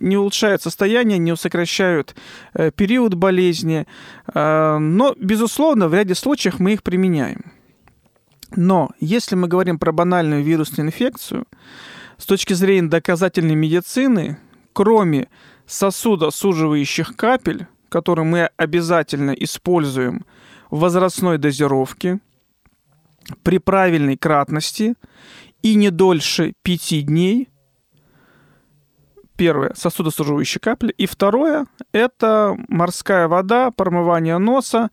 не 0.01 0.17
улучшают 0.17 0.61
состояние, 0.61 1.19
не 1.19 1.37
сокращают 1.37 2.17
э, 2.55 2.73
период 2.73 3.15
болезни, 3.15 3.87
э, 4.35 4.79
но, 4.79 5.15
безусловно, 5.17 5.87
в 5.87 5.95
ряде 5.95 6.17
случаев 6.17 6.59
мы 6.59 6.73
их 6.73 6.83
применяем. 6.83 7.53
Но 8.57 8.91
если 9.01 9.35
мы 9.35 9.49
говорим 9.49 9.79
про 9.79 9.93
банальную 9.93 10.43
вирусную 10.43 10.89
инфекцию, 10.89 11.47
с 12.19 12.27
точки 12.27 12.53
зрения 12.53 12.89
доказательной 12.89 13.55
медицины, 13.55 14.39
кроме 14.73 15.29
сосудосуживающих 15.67 17.17
капель, 17.17 17.67
которые 17.89 18.25
мы 18.25 18.51
обязательно 18.57 19.33
используем 19.33 20.25
в 20.71 20.81
возрастной 20.81 21.39
дозировке, 21.39 22.21
при 23.43 23.59
правильной 23.59 24.17
кратности 24.17 24.95
и 25.63 25.75
не 25.75 25.91
дольше 25.91 26.55
5 26.63 27.07
дней, 27.07 27.49
первое– 29.37 29.73
сосудосуживающие 29.77 30.61
капли, 30.61 30.93
и 30.97 31.07
второе– 31.07 31.67
это 31.93 32.57
морская 32.69 33.29
вода, 33.29 33.71
промывание 33.71 34.39
носа, 34.39 34.91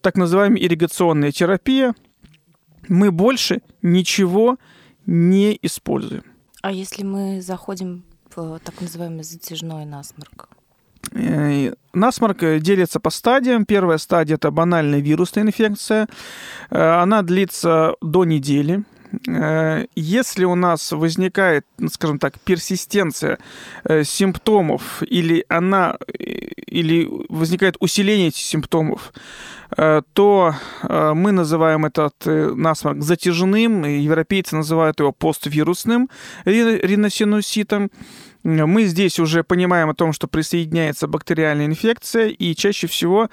так 0.00 0.16
называемая 0.16 0.60
ирригационная 0.60 1.32
терапия– 1.32 1.94
мы 2.90 3.10
больше 3.10 3.62
ничего 3.82 4.58
не 5.06 5.58
используем. 5.62 6.24
А 6.60 6.72
если 6.72 7.04
мы 7.04 7.40
заходим 7.40 8.02
в 8.34 8.58
так 8.58 8.80
называемый 8.80 9.24
затяжной 9.24 9.86
насморк? 9.86 10.48
Э, 11.12 11.72
насморк 11.94 12.38
делится 12.60 13.00
по 13.00 13.10
стадиям. 13.10 13.64
Первая 13.64 13.98
стадия– 13.98 14.34
это 14.36 14.50
банальная 14.50 15.00
вирусная 15.00 15.44
инфекция. 15.44 16.08
Э, 16.70 17.00
она 17.00 17.22
длится 17.22 17.94
до 18.02 18.24
недели. 18.24 18.84
Э, 19.28 19.86
если 19.94 20.44
у 20.44 20.54
нас 20.54 20.92
возникает, 20.92 21.66
ну, 21.78 21.88
скажем 21.88 22.18
так, 22.18 22.38
персистенция 22.40 23.38
симптомов 24.04 25.02
или 25.02 25.44
она 25.48 25.96
или 26.08 27.08
возникает 27.28 27.76
усиление 27.80 28.28
этих 28.28 28.42
симптомов, 28.42 29.12
Э, 29.76 30.02
то 30.12 30.54
э, 30.82 31.12
мы 31.14 31.32
называем 31.32 31.86
этот 31.86 32.14
э, 32.26 32.52
насморк 32.54 33.02
затяжным, 33.02 33.84
европейцы 33.84 34.56
называют 34.56 34.98
его 35.00 35.12
поствирусным 35.12 36.10
риносинуситом. 36.44 37.90
Мы 38.42 38.84
здесь 38.84 39.18
уже 39.18 39.44
понимаем 39.44 39.90
о 39.90 39.94
том, 39.94 40.12
что 40.12 40.26
присоединяется 40.26 41.06
бактериальная 41.06 41.66
инфекция, 41.66 42.28
и 42.28 42.54
чаще 42.54 42.86
всего 42.86 43.28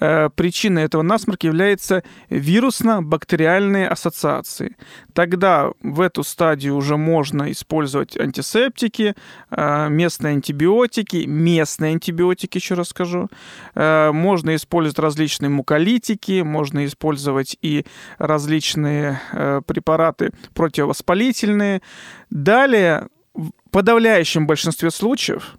э, 0.00 0.30
причиной 0.34 0.84
этого 0.84 1.02
насморка 1.02 1.48
является 1.48 2.04
вирусно-бактериальные 2.30 3.88
ассоциации. 3.88 4.76
Тогда 5.14 5.72
в 5.82 6.00
эту 6.00 6.22
стадию 6.22 6.76
уже 6.76 6.96
можно 6.96 7.50
использовать 7.50 8.16
антисептики, 8.16 9.14
э, 9.50 9.88
местные 9.88 10.34
антибиотики, 10.34 11.24
местные 11.26 11.92
антибиотики, 11.92 12.58
еще 12.58 12.74
раз 12.74 12.90
скажу. 12.90 13.28
Э, 13.74 14.12
можно 14.12 14.54
использовать 14.54 15.00
различные 15.00 15.48
муколитики, 15.48 16.42
можно 16.42 16.86
использовать 16.86 17.56
и 17.62 17.84
различные 18.18 19.20
э, 19.32 19.60
препараты 19.66 20.30
противовоспалительные. 20.54 21.82
Далее 22.30 23.08
в 23.34 23.50
подавляющем 23.70 24.46
большинстве 24.46 24.90
случаев 24.90 25.56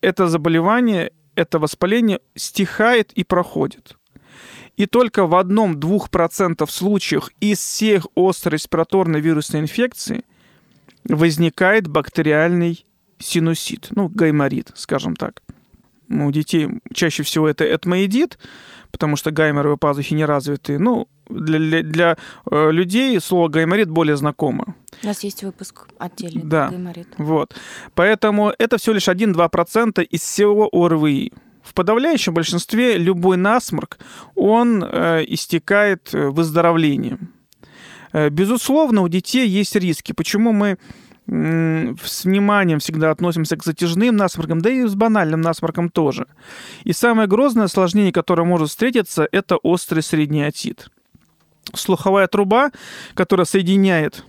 это 0.00 0.28
заболевание, 0.28 1.12
это 1.34 1.58
воспаление 1.58 2.20
стихает 2.34 3.12
и 3.12 3.24
проходит. 3.24 3.96
И 4.76 4.86
только 4.86 5.26
в 5.26 5.34
одном-двух 5.34 6.08
процентов 6.08 6.70
случаев 6.70 7.30
из 7.40 7.58
всех 7.58 8.06
острой 8.14 8.54
респираторной 8.54 9.20
вирусной 9.20 9.62
инфекции 9.62 10.24
возникает 11.04 11.88
бактериальный 11.88 12.86
синусит, 13.18 13.88
ну, 13.90 14.08
гайморит, 14.08 14.70
скажем 14.76 15.16
так. 15.16 15.42
Ну, 16.08 16.26
у 16.26 16.32
детей 16.32 16.68
чаще 16.92 17.22
всего 17.22 17.48
это 17.48 17.64
этмоидит, 17.64 18.38
потому 18.90 19.16
что 19.16 19.30
гайморовые 19.30 19.78
пазухи 19.78 20.14
не 20.14 20.24
развиты. 20.24 20.78
Ну, 20.78 21.08
для, 21.28 21.58
для, 21.58 21.82
для 21.82 22.16
э, 22.50 22.70
людей 22.70 23.20
слово 23.20 23.48
гайморит 23.48 23.90
более 23.90 24.16
знакомо. 24.16 24.74
У 25.02 25.06
нас 25.06 25.22
есть 25.24 25.44
выпуск 25.44 25.88
отдельный 25.98 26.42
да, 26.42 26.68
гайморит. 26.68 27.08
Вот. 27.18 27.54
Поэтому 27.94 28.52
это 28.58 28.78
всего 28.78 28.94
лишь 28.94 29.08
1-2% 29.08 30.02
из 30.02 30.20
всего 30.20 30.68
ОРВИ. 30.72 31.32
В 31.62 31.74
подавляющем 31.74 32.32
большинстве 32.32 32.96
любой 32.96 33.36
насморк, 33.36 33.98
он 34.34 34.82
э, 34.82 35.24
истекает 35.28 36.14
э, 36.14 36.28
выздоровлением. 36.28 37.34
Э, 38.12 38.30
безусловно, 38.30 39.02
у 39.02 39.08
детей 39.08 39.46
есть 39.46 39.76
риски. 39.76 40.12
Почему 40.12 40.52
мы 40.52 40.78
с 41.28 42.24
вниманием 42.24 42.78
всегда 42.78 43.10
относимся 43.10 43.56
к 43.56 43.64
затяжным 43.64 44.16
насморкам, 44.16 44.60
да 44.60 44.70
и 44.70 44.86
с 44.86 44.94
банальным 44.94 45.42
насморком 45.42 45.90
тоже. 45.90 46.26
И 46.84 46.92
самое 46.92 47.28
грозное 47.28 47.64
осложнение, 47.64 48.12
которое 48.12 48.44
может 48.44 48.70
встретиться, 48.70 49.28
это 49.30 49.58
острый 49.58 50.02
средний 50.02 50.42
отит. 50.42 50.88
Слуховая 51.74 52.28
труба, 52.28 52.70
которая 53.14 53.44
соединяет 53.44 54.24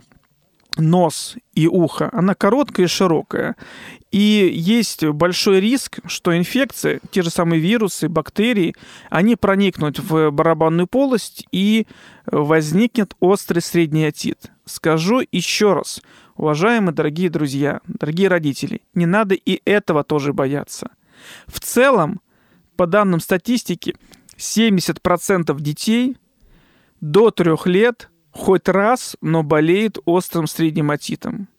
нос 0.77 1.35
и 1.53 1.67
ухо, 1.67 2.09
она 2.11 2.35
короткая 2.35 2.85
и 2.85 2.89
широкая. 2.89 3.55
И 4.11 4.51
есть 4.53 5.05
большой 5.05 5.61
риск, 5.61 5.99
что 6.05 6.35
инфекции, 6.37 6.99
те 7.11 7.21
же 7.21 7.29
самые 7.29 7.61
вирусы, 7.61 8.09
бактерии, 8.09 8.75
они 9.09 9.35
проникнут 9.35 9.99
в 9.99 10.31
барабанную 10.31 10.87
полость 10.87 11.45
и 11.51 11.87
возникнет 12.25 13.15
острый 13.19 13.59
средний 13.59 14.05
отит. 14.05 14.51
Скажу 14.65 15.21
еще 15.31 15.73
раз, 15.73 16.01
уважаемые 16.39 16.93
дорогие 16.93 17.29
друзья, 17.29 17.81
дорогие 17.85 18.29
родители, 18.29 18.81
не 18.93 19.05
надо 19.05 19.35
и 19.35 19.61
этого 19.65 20.05
тоже 20.05 20.31
бояться. 20.31 20.89
В 21.47 21.59
целом, 21.59 22.21
по 22.77 22.87
данным 22.87 23.19
статистики, 23.19 23.95
70% 24.37 25.59
детей 25.59 26.17
до 27.01 27.31
трех 27.31 27.67
лет 27.67 28.09
хоть 28.31 28.69
раз, 28.69 29.17
но 29.21 29.43
болеет 29.43 29.97
острым 30.05 30.47
средним 30.47 30.91
отитом. 30.91 31.49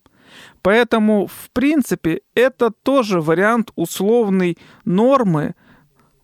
Поэтому, 0.63 1.27
в 1.27 1.51
принципе, 1.53 2.23
это 2.35 2.71
тоже 2.71 3.21
вариант 3.21 3.73
условной 3.77 4.57
нормы, 4.87 5.55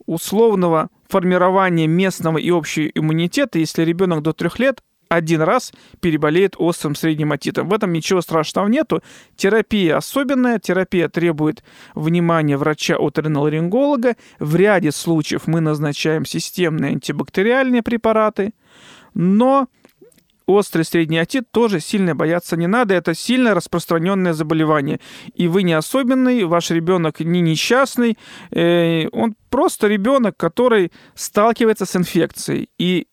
условного 0.07 0.89
формирования 1.09 1.87
местного 1.87 2.39
и 2.39 2.51
общего 2.51 2.87
иммунитета, 2.95 3.59
если 3.59 3.83
ребенок 3.83 4.23
до 4.23 4.33
трех 4.33 4.59
лет 4.59 4.83
один 5.09 5.43
раз 5.43 5.73
переболеет 6.01 6.55
острым 6.59 6.95
средним 6.95 7.33
отитом. 7.33 7.69
В 7.69 7.75
этом 7.75 7.93
ничего 7.93 8.21
страшного 8.21 8.69
нету. 8.69 9.03
Терапия 9.37 9.97
особенная. 9.97 10.59
Терапия 10.59 11.09
требует 11.09 11.63
внимания 11.95 12.57
врача 12.57 12.97
оториноларинголога. 12.97 14.17
В 14.39 14.57
ряде 14.57 14.93
случаев 14.93 15.47
мы 15.47 15.61
назначаем 15.61 16.25
системные 16.25 16.93
антибактериальные 16.93 17.83
препараты. 17.83 18.53
Но 19.15 19.69
острый 20.47 20.85
средний 20.85 21.19
отит 21.19 21.51
тоже 21.51 21.81
сильно 21.81 22.15
бояться 22.15 22.57
не 22.57 22.67
надо. 22.67 22.95
Это 22.95 23.15
сильно 23.15 23.55
распространенное 23.55 24.33
заболевание. 24.33 25.01
И 25.35 25.49
вы 25.49 25.63
не 25.63 25.73
особенный, 25.73 26.45
ваш 26.45 26.71
ребенок 26.71 27.21
не 27.21 27.41
несчастный. 27.41 28.17
Э, 28.51 29.09
он 29.09 29.35
просто 29.51 29.89
ребенок, 29.89 30.37
который 30.37 30.93
сталкивается 31.15 31.87
с 31.87 31.97
инфекцией. 31.97 32.71
И 32.79 33.07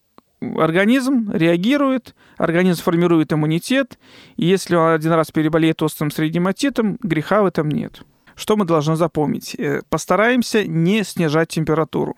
организм 0.57 1.31
реагирует, 1.31 2.15
организм 2.37 2.83
формирует 2.83 3.33
иммунитет, 3.33 3.97
и 4.37 4.45
если 4.45 4.75
он 4.75 4.89
один 4.89 5.11
раз 5.11 5.31
переболеет 5.31 5.81
острым 5.81 6.11
средним 6.11 6.47
отитом, 6.47 6.97
греха 7.01 7.43
в 7.43 7.45
этом 7.45 7.69
нет. 7.69 8.03
Что 8.35 8.57
мы 8.57 8.65
должны 8.65 8.95
запомнить? 8.95 9.55
Э, 9.55 9.81
постараемся 9.89 10.65
не 10.65 11.03
снижать 11.03 11.49
температуру. 11.49 12.15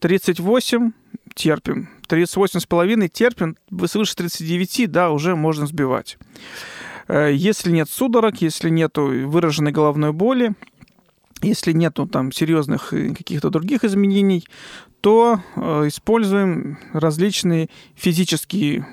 38 0.00 0.92
терпим. 1.34 1.88
38,5 2.08 3.08
терпим. 3.08 3.56
Свыше 3.86 4.16
39, 4.16 4.90
да, 4.90 5.10
уже 5.10 5.36
можно 5.36 5.66
сбивать. 5.66 6.18
Э, 7.08 7.30
если 7.32 7.70
нет 7.70 7.88
судорог, 7.88 8.40
если 8.42 8.70
нет 8.70 8.96
выраженной 8.96 9.72
головной 9.72 10.12
боли, 10.12 10.54
если 11.42 11.72
нет 11.72 11.98
там 12.10 12.32
серьезных 12.32 12.90
каких-то 12.90 13.50
других 13.50 13.84
изменений, 13.84 14.44
то 15.04 15.38
э, 15.54 15.88
используем 15.88 16.78
различные 16.94 17.68
физические 17.94 18.86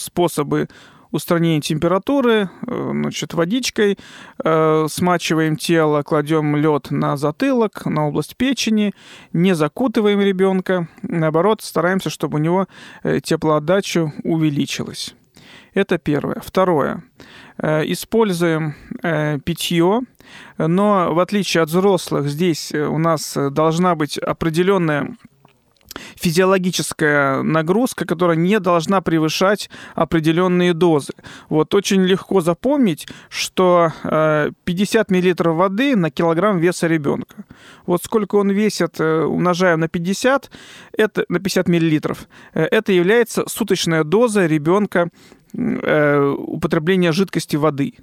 способы 0.00 0.66
устранения 1.12 1.60
температуры, 1.60 2.50
э, 2.66 2.90
значит, 2.92 3.34
водичкой, 3.34 3.96
э, 4.44 4.86
смачиваем 4.90 5.54
тело, 5.54 6.02
кладем 6.02 6.56
лед 6.56 6.90
на 6.90 7.16
затылок, 7.16 7.86
на 7.86 8.08
область 8.08 8.36
печени, 8.36 8.94
не 9.32 9.54
закутываем 9.54 10.20
ребенка, 10.20 10.88
наоборот, 11.02 11.62
стараемся, 11.62 12.10
чтобы 12.10 12.38
у 12.38 12.42
него 12.42 12.66
теплоотдача 13.22 14.12
увеличилась. 14.24 15.14
Это 15.72 15.98
первое. 15.98 16.42
Второе. 16.44 17.04
Используем 17.58 18.74
питье, 19.44 20.00
но 20.58 21.14
в 21.14 21.18
отличие 21.20 21.62
от 21.62 21.68
взрослых, 21.68 22.26
здесь 22.28 22.72
у 22.72 22.98
нас 22.98 23.36
должна 23.50 23.94
быть 23.94 24.18
определенная 24.18 25.16
физиологическая 26.16 27.42
нагрузка, 27.42 28.06
которая 28.06 28.36
не 28.36 28.60
должна 28.60 29.00
превышать 29.00 29.70
определенные 29.94 30.74
дозы. 30.74 31.12
Вот 31.48 31.74
очень 31.74 32.02
легко 32.02 32.40
запомнить, 32.40 33.06
что 33.28 33.92
50 34.64 35.10
э, 35.10 35.14
мл 35.14 35.54
воды 35.54 35.96
на 35.96 36.10
килограмм 36.10 36.58
веса 36.58 36.86
ребенка. 36.86 37.44
Вот 37.86 38.02
сколько 38.02 38.36
он 38.36 38.50
весит, 38.50 39.00
э, 39.00 39.22
умножаем 39.24 39.80
на 39.80 39.88
50, 39.88 40.50
это 40.96 41.24
на 41.28 41.38
50 41.38 41.68
миллилитров, 41.68 42.28
э, 42.54 42.64
это 42.64 42.92
является 42.92 43.44
суточная 43.48 44.04
доза 44.04 44.46
ребенка 44.46 45.08
употребления 45.56 47.12
жидкости 47.12 47.56
воды. 47.56 47.94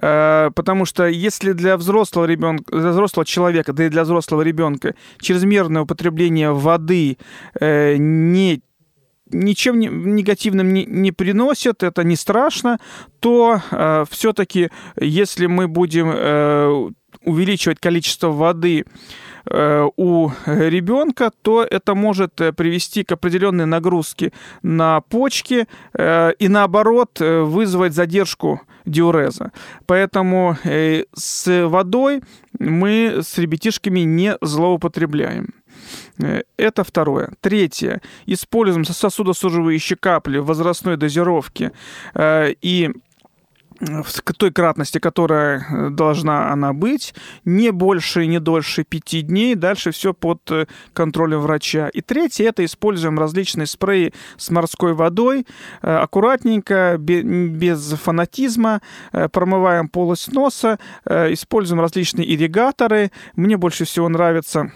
Э, 0.00 0.50
потому 0.54 0.84
что 0.84 1.06
если 1.06 1.52
для 1.52 1.76
взрослого 1.76 2.26
ребенка, 2.26 2.76
для 2.76 2.90
взрослого 2.90 3.24
человека, 3.24 3.72
да 3.72 3.86
и 3.86 3.88
для 3.88 4.04
взрослого 4.04 4.42
ребенка 4.42 4.94
чрезмерное 5.20 5.82
употребление 5.82 6.52
воды 6.52 7.18
э, 7.60 7.96
не 7.96 8.62
ничем 9.30 9.80
негативным 9.80 10.72
не, 10.72 10.84
не 10.84 11.10
приносит, 11.10 11.82
это 11.82 12.04
не 12.04 12.14
страшно, 12.14 12.78
то 13.20 13.60
э, 13.70 14.04
все-таки, 14.10 14.70
если 15.00 15.46
мы 15.46 15.66
будем 15.66 16.10
э, 16.14 16.90
увеличивать 17.24 17.80
количество 17.80 18.28
воды 18.28 18.84
Э, 18.84 19.23
у 19.50 20.30
ребенка, 20.46 21.30
то 21.42 21.62
это 21.62 21.94
может 21.94 22.40
э, 22.40 22.52
привести 22.52 23.04
к 23.04 23.12
определенной 23.12 23.66
нагрузке 23.66 24.32
на 24.62 25.00
почки 25.02 25.66
э, 25.92 26.32
и 26.38 26.48
наоборот 26.48 27.20
вызвать 27.20 27.94
задержку 27.94 28.62
диуреза. 28.86 29.52
Поэтому 29.86 30.56
с 31.14 31.66
водой 31.68 32.22
мы 32.58 33.20
с 33.22 33.38
ребятишками 33.38 34.00
не 34.00 34.36
злоупотребляем. 34.40 35.54
Это 36.56 36.84
второе. 36.84 37.32
Третье. 37.40 38.00
Используем 38.26 38.84
сосудосуживающие 38.84 39.96
капли 39.96 40.38
в 40.38 40.46
возрастной 40.46 40.96
дозировке 40.96 41.72
и 42.16 42.90
в 43.80 44.22
той 44.34 44.52
кратности, 44.52 44.98
которая 44.98 45.66
э, 45.68 45.90
должна 45.90 46.52
она 46.52 46.72
быть, 46.72 47.14
не 47.44 47.72
больше 47.72 48.24
и 48.24 48.26
не 48.26 48.40
дольше 48.40 48.84
пяти 48.84 49.22
дней, 49.22 49.54
дальше 49.54 49.90
все 49.90 50.14
под 50.14 50.40
э, 50.50 50.66
контролем 50.92 51.40
врача. 51.40 51.88
И 51.88 52.00
третье, 52.00 52.48
это 52.48 52.64
используем 52.64 53.18
различные 53.18 53.66
спреи 53.66 54.12
с 54.36 54.50
морской 54.50 54.94
водой, 54.94 55.46
э, 55.82 55.96
аккуратненько, 55.96 56.96
без 56.98 57.92
фанатизма, 57.92 58.80
промываем 59.32 59.88
полость 59.88 60.32
носа, 60.32 60.78
используем 61.06 61.80
различные 61.80 62.32
ирригаторы. 62.32 63.10
Мне 63.36 63.56
больше 63.56 63.84
всего 63.84 64.08
нравится 64.08 64.72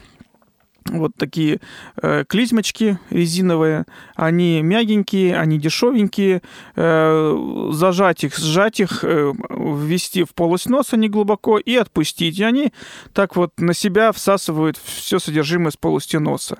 вот 0.89 1.13
такие 1.17 1.61
э, 2.01 2.25
клизмочки 2.27 2.99
резиновые, 3.11 3.85
они 4.15 4.63
мягенькие, 4.63 5.37
они 5.37 5.59
дешевенькие, 5.59 6.43
э, 6.77 7.69
зажать 7.73 8.25
их, 8.25 8.37
сжать 8.37 8.81
их, 8.81 9.05
э, 9.05 9.33
ввести 9.51 10.25
в 10.25 10.35
полость 10.35 10.69
носа 10.69 10.97
не 10.97 11.09
глубоко 11.09 11.59
и 11.59 11.77
отпустить. 11.77 12.39
И 12.39 12.45
они 12.45 12.73
так 13.13 13.37
вот 13.37 13.53
на 13.59 13.75
себя 13.75 14.13
всасывают 14.13 14.77
все 14.77 15.19
содержимое 15.19 15.71
с 15.71 15.77
полости 15.77 16.17
носа. 16.17 16.59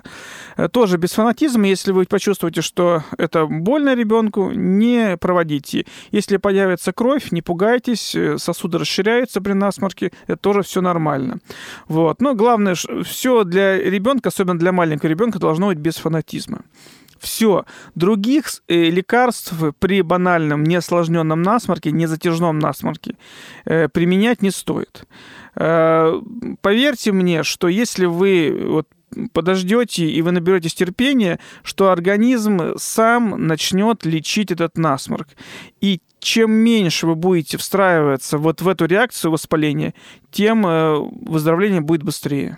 Э, 0.57 0.67
тоже 0.69 0.97
без 0.97 1.11
фанатизма, 1.13 1.67
если 1.67 1.91
вы 1.91 2.05
почувствуете, 2.05 2.61
что 2.61 3.03
это 3.17 3.45
больно 3.45 3.95
ребенку, 3.95 4.51
не 4.51 5.17
проводите. 5.17 5.85
Если 6.11 6.37
появится 6.37 6.91
кровь, 6.93 7.31
не 7.31 7.41
пугайтесь, 7.41 8.15
э, 8.15 8.37
сосуды 8.37 8.77
расширяются 8.77 9.41
при 9.41 9.53
насморке, 9.53 10.11
это 10.27 10.37
тоже 10.37 10.61
все 10.63 10.81
нормально. 10.81 11.39
Вот. 11.87 12.21
Но 12.21 12.35
главное, 12.35 12.75
все 13.03 13.43
для 13.43 13.77
ребенка, 13.77 14.18
особенно 14.27 14.57
для 14.57 14.71
маленького 14.71 15.09
ребенка, 15.09 15.39
должно 15.39 15.67
быть 15.67 15.77
без 15.77 15.97
фанатизма. 15.97 16.61
Все. 17.19 17.65
Других 17.95 18.45
э, 18.67 18.85
лекарств 18.89 19.53
при 19.79 20.01
банальном 20.01 20.63
неосложненном 20.63 21.41
насморке, 21.41 21.91
незатяжном 21.91 22.59
насморке 22.59 23.15
э, 23.65 23.89
применять 23.89 24.41
не 24.41 24.51
стоит. 24.51 25.03
Э, 25.55 26.19
поверьте 26.61 27.11
мне, 27.11 27.43
что 27.43 27.67
если 27.67 28.05
вы 28.05 28.57
вот, 28.65 28.87
подождете 29.33 30.09
и 30.09 30.21
вы 30.21 30.31
наберетесь 30.31 30.73
терпения, 30.73 31.39
что 31.63 31.91
организм 31.91 32.77
сам 32.77 33.47
начнет 33.47 34.05
лечить 34.05 34.51
этот 34.51 34.77
насморк. 34.77 35.27
И 35.81 35.99
чем 36.19 36.51
меньше 36.51 37.05
вы 37.05 37.15
будете 37.15 37.57
встраиваться 37.57 38.37
вот 38.37 38.61
в 38.61 38.67
эту 38.67 38.85
реакцию 38.85 39.31
воспаления, 39.31 39.93
тем 40.31 40.61
выздоровление 40.61 41.81
будет 41.81 42.03
быстрее. 42.03 42.57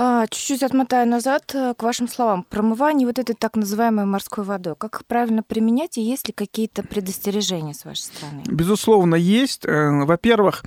А, 0.00 0.28
чуть-чуть 0.28 0.62
отмотаю 0.62 1.08
назад 1.08 1.50
э, 1.54 1.74
к 1.76 1.82
вашим 1.82 2.06
словам. 2.06 2.44
Промывание 2.48 3.04
вот 3.04 3.18
этой 3.18 3.34
так 3.34 3.56
называемой 3.56 4.04
морской 4.04 4.44
водой. 4.44 4.76
Как 4.78 4.94
их 4.94 5.06
правильно 5.06 5.42
применять 5.42 5.98
и 5.98 6.02
есть 6.02 6.28
ли 6.28 6.32
какие-то 6.32 6.84
предостережения 6.84 7.74
с 7.74 7.84
вашей 7.84 8.02
стороны? 8.02 8.44
Безусловно, 8.46 9.16
есть. 9.16 9.64
Э, 9.64 10.04
во-первых, 10.04 10.62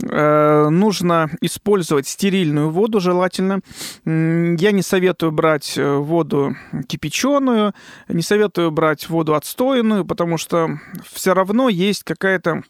э, 0.00 0.68
нужно 0.68 1.30
использовать 1.40 2.06
стерильную 2.06 2.70
воду 2.70 3.00
желательно. 3.00 3.58
Я 4.04 4.70
не 4.70 4.82
советую 4.82 5.32
брать 5.32 5.76
воду 5.76 6.54
кипяченую, 6.86 7.74
не 8.06 8.22
советую 8.22 8.70
брать 8.70 9.08
воду 9.08 9.34
отстойную, 9.34 10.04
потому 10.04 10.38
что 10.38 10.78
все 11.10 11.34
равно 11.34 11.68
есть 11.68 12.04
какая-то 12.04 12.62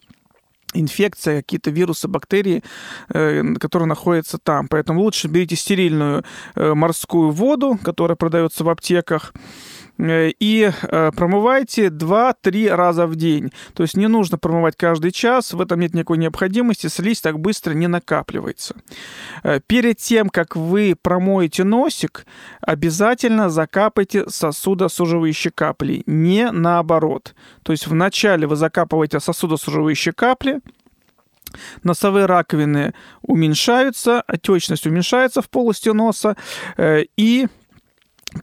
инфекция, 0.73 1.41
какие-то 1.41 1.71
вирусы, 1.71 2.07
бактерии, 2.07 2.63
э, 3.09 3.43
которые 3.59 3.87
находятся 3.87 4.37
там. 4.37 4.67
Поэтому 4.67 5.01
лучше 5.01 5.27
берите 5.27 5.55
стерильную 5.55 6.23
э, 6.55 6.73
морскую 6.73 7.31
воду, 7.31 7.79
которая 7.83 8.15
продается 8.15 8.63
в 8.63 8.69
аптеках, 8.69 9.33
и 9.97 10.71
э, 10.71 11.11
промывайте 11.15 11.87
2-3 11.87 12.73
раза 12.73 13.07
в 13.07 13.15
день. 13.15 13.51
То 13.73 13.83
есть 13.83 13.95
не 13.95 14.07
нужно 14.07 14.37
промывать 14.37 14.75
каждый 14.75 15.11
час, 15.11 15.53
в 15.53 15.61
этом 15.61 15.79
нет 15.79 15.93
никакой 15.93 16.17
необходимости, 16.17 16.87
слизь 16.87 17.21
так 17.21 17.39
быстро 17.39 17.73
не 17.73 17.87
накапливается. 17.87 18.75
Перед 19.67 19.97
тем, 19.97 20.29
как 20.29 20.55
вы 20.55 20.95
промоете 20.99 21.63
носик, 21.63 22.25
обязательно 22.61 23.49
закапайте 23.49 24.29
сосудосуживающие 24.29 25.51
капли, 25.51 26.03
не 26.05 26.51
наоборот. 26.51 27.35
То 27.63 27.71
есть 27.71 27.87
вначале 27.87 28.47
вы 28.47 28.55
закапываете 28.55 29.19
сосудосуживающие 29.19 30.13
капли, 30.13 30.61
носовые 31.83 32.25
раковины 32.25 32.93
уменьшаются, 33.21 34.21
отечность 34.21 34.85
уменьшается 34.85 35.41
в 35.41 35.49
полости 35.49 35.89
носа, 35.89 36.35
э, 36.77 37.03
и 37.17 37.47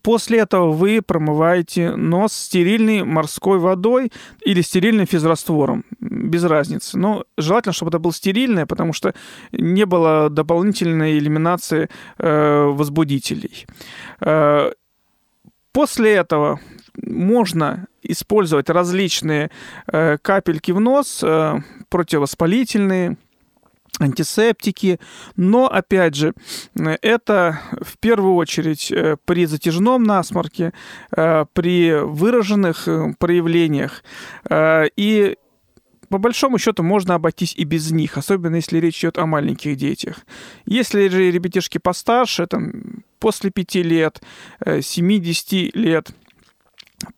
После 0.03 0.40
этого 0.40 0.72
вы 0.72 1.01
промываете 1.03 1.96
нос 1.96 2.33
стерильной 2.33 3.05
морской 3.05 3.59
водой 3.59 4.12
или 4.44 4.61
стерильным 4.61 5.07
физраствором, 5.07 5.85
без 6.01 6.44
разницы. 6.44 6.98
Но 6.98 7.24
желательно, 7.37 7.72
чтобы 7.72 7.90
это 7.90 7.98
было 7.98 8.12
стерильное, 8.12 8.66
потому 8.66 8.92
что 8.92 9.14
не 9.53 9.87
было 9.87 10.29
дополнительной 10.29 11.18
элиминации 11.18 11.88
э, 12.18 12.64
возбудителей. 12.64 13.66
Э, 14.20 14.72
после 15.72 16.12
этого 16.12 16.61
можно 16.96 17.87
использовать 18.03 18.70
различные 18.70 19.51
э, 19.87 20.18
капельки 20.20 20.72
в 20.72 20.81
нос, 20.81 21.20
э, 21.22 21.61
противовоспалительные, 21.88 23.16
антисептики, 23.98 25.00
но, 25.37 25.66
опять 25.66 26.14
же, 26.14 26.34
это 26.74 27.61
в 27.80 27.98
первую 27.98 28.34
очередь 28.34 28.90
э, 28.92 29.16
при 29.24 29.46
затяжном 29.46 30.04
насморке, 30.04 30.72
при 31.11 32.00
выраженных 32.04 32.88
проявлениях 33.18 34.02
и 34.50 35.37
по 36.08 36.18
большому 36.18 36.58
счету 36.58 36.82
можно 36.82 37.14
обойтись 37.14 37.54
и 37.54 37.64
без 37.64 37.90
них, 37.90 38.16
особенно 38.16 38.56
если 38.56 38.78
речь 38.78 39.00
идет 39.00 39.18
о 39.18 39.26
маленьких 39.26 39.76
детях. 39.76 40.20
Если 40.64 41.08
же 41.08 41.30
ребятишки 41.30 41.78
постарше, 41.78 42.46
там, 42.46 43.04
после 43.18 43.50
5 43.50 43.74
лет, 43.76 44.22
70 44.64 45.74
лет, 45.74 46.11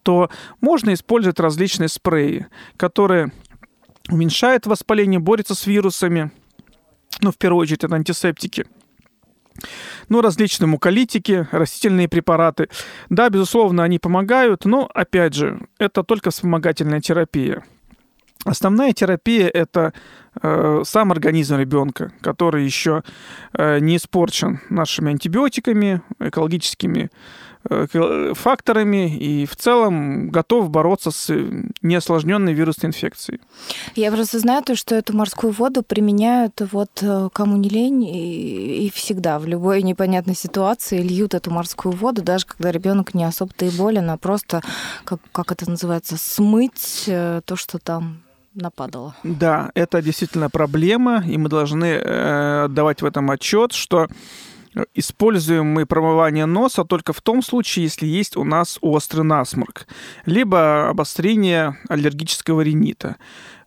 то 0.02 0.28
можно 0.60 0.92
использовать 0.92 1.40
различные 1.40 1.88
спреи, 1.88 2.48
которые 2.76 3.32
уменьшают 4.08 4.66
воспаление, 4.66 5.20
борются 5.20 5.54
с 5.54 5.66
вирусами. 5.66 6.32
Ну, 7.22 7.32
в 7.32 7.38
первую 7.38 7.62
очередь, 7.62 7.84
это 7.84 7.94
антисептики. 7.94 8.66
Ну, 10.08 10.20
различные 10.22 10.68
муколитики, 10.68 11.46
растительные 11.52 12.08
препараты. 12.08 12.68
Да, 13.10 13.28
безусловно, 13.28 13.82
они 13.84 13.98
помогают, 13.98 14.64
но, 14.64 14.90
опять 14.92 15.34
же, 15.34 15.60
это 15.78 16.02
только 16.02 16.30
вспомогательная 16.30 17.00
терапия. 17.00 17.62
Основная 18.44 18.94
терапия– 18.94 19.48
это 19.54 19.92
э, 20.42 20.82
сам 20.84 21.12
организм 21.12 21.56
ребенка, 21.58 22.10
который 22.22 22.64
еще 22.64 23.02
э, 23.52 23.80
не 23.80 23.96
испорчен 23.96 24.60
нашими 24.70 25.10
антибиотиками, 25.10 26.00
экологическими 26.18 27.10
факторами 27.62 29.16
и 29.16 29.46
в 29.46 29.54
целом 29.54 30.30
готов 30.30 30.70
бороться 30.70 31.10
с 31.10 31.32
неосложненной 31.82 32.54
вирусной 32.54 32.88
инфекцией. 32.88 33.40
Я 33.94 34.10
просто 34.10 34.38
знаю 34.38 34.62
то, 34.64 34.74
что 34.74 34.94
эту 34.94 35.14
морскую 35.16 35.52
воду 35.52 35.82
применяют 35.82 36.62
вот 36.72 36.90
э, 37.02 37.28
кому 37.32 37.56
не 37.56 37.68
лень 37.68 38.04
и, 38.04 38.86
и 38.86 38.90
всегда 38.90 39.38
в 39.38 39.46
любой 39.46 39.82
непонятной 39.82 40.34
ситуации 40.34 41.02
льют 41.02 41.34
эту 41.34 41.50
морскую 41.50 41.94
воду, 41.94 42.22
даже 42.22 42.46
когда 42.46 42.70
ребенок 42.72 43.14
не 43.14 43.24
особо-то 43.24 43.66
и 43.66 43.70
болен, 43.70 44.08
а 44.10 44.16
просто, 44.16 44.62
как, 45.04 45.20
как 45.32 45.52
это 45.52 45.68
называется, 45.68 46.16
смыть 46.16 47.04
э, 47.06 47.42
то, 47.44 47.56
что 47.56 47.78
там 47.78 48.22
нападало. 48.54 49.14
Да, 49.22 49.70
это 49.74 50.02
действительно 50.02 50.50
проблема, 50.50 51.22
и 51.26 51.36
мы 51.36 51.48
должны 51.48 51.86
э, 51.86 52.64
отдавать 52.64 53.02
в 53.02 53.04
этом 53.04 53.30
отчет, 53.30 53.72
что 53.72 54.08
используем 54.94 55.66
мы 55.66 55.86
промывание 55.86 56.46
носа 56.46 56.84
только 56.84 57.12
в 57.12 57.20
том 57.20 57.42
случае, 57.42 57.84
если 57.84 58.06
есть 58.06 58.36
у 58.36 58.44
нас 58.44 58.78
острый 58.80 59.22
насморк, 59.22 59.86
либо 60.26 60.88
обострение 60.88 61.78
аллергического 61.88 62.60
ринита. 62.60 63.16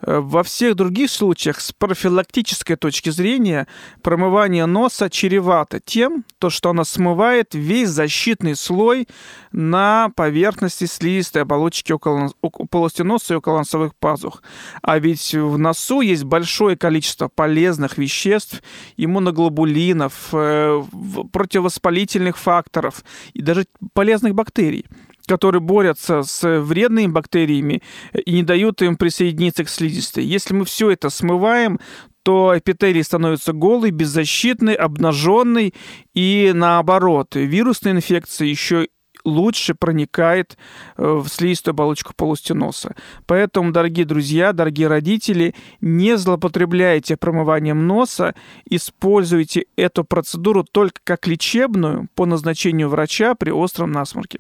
Э, 0.06 0.20
во 0.20 0.44
всех 0.44 0.76
других 0.76 1.10
случаях 1.10 1.60
с 1.60 1.72
профилактической 1.72 2.76
точки 2.76 3.10
зрения 3.10 3.68
промывание 4.02 4.66
носа 4.66 5.10
чревато 5.10 5.80
тем, 5.80 6.26
то, 6.40 6.50
что 6.50 6.70
оно 6.70 6.84
смывает 6.84 7.54
весь 7.54 7.90
защитный 7.90 8.56
слой 8.56 9.08
на 9.52 10.10
поверхности 10.16 10.86
слизистой 10.86 11.44
оболочки 11.44 11.92
около, 11.92 12.32
полости 12.70 13.02
носа 13.02 13.34
и 13.34 13.38
около 13.38 13.60
носовых 13.60 13.96
пазух. 13.96 14.44
А 14.82 15.00
ведь 15.00 15.34
в 15.34 15.58
носу 15.58 16.02
есть 16.02 16.24
большое 16.24 16.78
количество 16.78 17.30
полезных 17.30 17.98
веществ, 17.98 18.62
иммуноглобулинов, 18.98 20.30
э, 20.34 20.84
противовоспалительных 21.32 22.38
факторов 22.38 23.04
и 23.34 23.42
даже 23.42 23.66
полезных 23.94 24.36
бактерий 24.36 24.86
которые 25.28 25.62
борются 25.62 26.24
с 26.24 26.60
вредными 26.62 27.08
бактериями 27.08 27.82
и 28.14 28.34
не 28.34 28.44
дают 28.44 28.82
им 28.82 28.98
присоединиться 28.98 29.64
к 29.64 29.70
слизистой. 29.70 30.26
Если 30.26 30.54
мы 30.54 30.66
все 30.66 30.92
это 30.92 31.10
смываем, 31.10 31.80
то 32.24 32.58
эпителий 32.58 33.04
становится 33.04 33.54
голый, 33.54 33.92
беззащитный, 33.92 34.74
обнаженный, 34.74 35.74
и 36.14 36.52
наоборот, 36.54 37.36
вирусная 37.36 37.94
инфекция 37.94 38.48
еще 38.48 38.88
лучше 39.26 39.74
проникает 39.74 40.58
э, 40.98 41.04
в 41.04 41.28
слизистую 41.28 41.74
оболочку 41.74 42.14
полости 42.16 42.54
носа. 42.54 42.96
Поэтому, 43.26 43.72
дорогие 43.72 44.06
друзья, 44.06 44.54
дорогие 44.54 44.88
родители, 44.88 45.56
не 45.82 46.18
злоупотребляйте 46.18 47.18
промыванием 47.18 47.88
носа, 47.88 48.36
используйте 48.70 49.66
эту 49.76 50.04
процедуру 50.04 50.64
только 50.64 51.00
как 51.04 51.28
лечебную 51.28 52.08
по 52.16 52.26
назначению 52.26 52.90
врача 52.90 53.36
при 53.36 53.52
остром 53.52 53.92
насморке. 53.92 54.40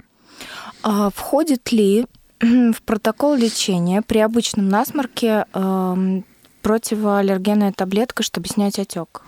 А 0.81 1.09
входит 1.09 1.71
ли 1.71 2.05
в 2.39 2.81
протокол 2.85 3.35
лечения 3.35 4.01
при 4.01 4.19
обычном 4.19 4.69
насморке 4.69 5.45
эм, 5.53 6.25
противоаллергенная 6.61 7.73
таблетка, 7.73 8.23
чтобы 8.23 8.47
снять 8.47 8.79
отек? 8.79 9.21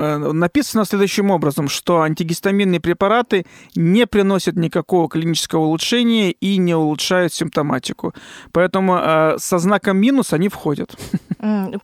Э, 0.00 0.14
э, 0.14 0.32
написано 0.32 0.84
следующим 0.84 1.30
образом, 1.30 1.68
что 1.68 2.00
антигистаминные 2.00 2.80
препараты 2.80 3.44
не 3.74 4.06
приносят 4.06 4.56
никакого 4.56 5.08
клинического 5.08 5.64
улучшения 5.64 6.30
и 6.30 6.56
не 6.56 6.74
улучшают 6.74 7.32
симптоматику. 7.32 8.14
Поэтому 8.52 8.96
э, 8.96 9.36
со 9.38 9.58
знаком 9.58 9.98
минус 9.98 10.32
они 10.32 10.48
входят. 10.48 10.96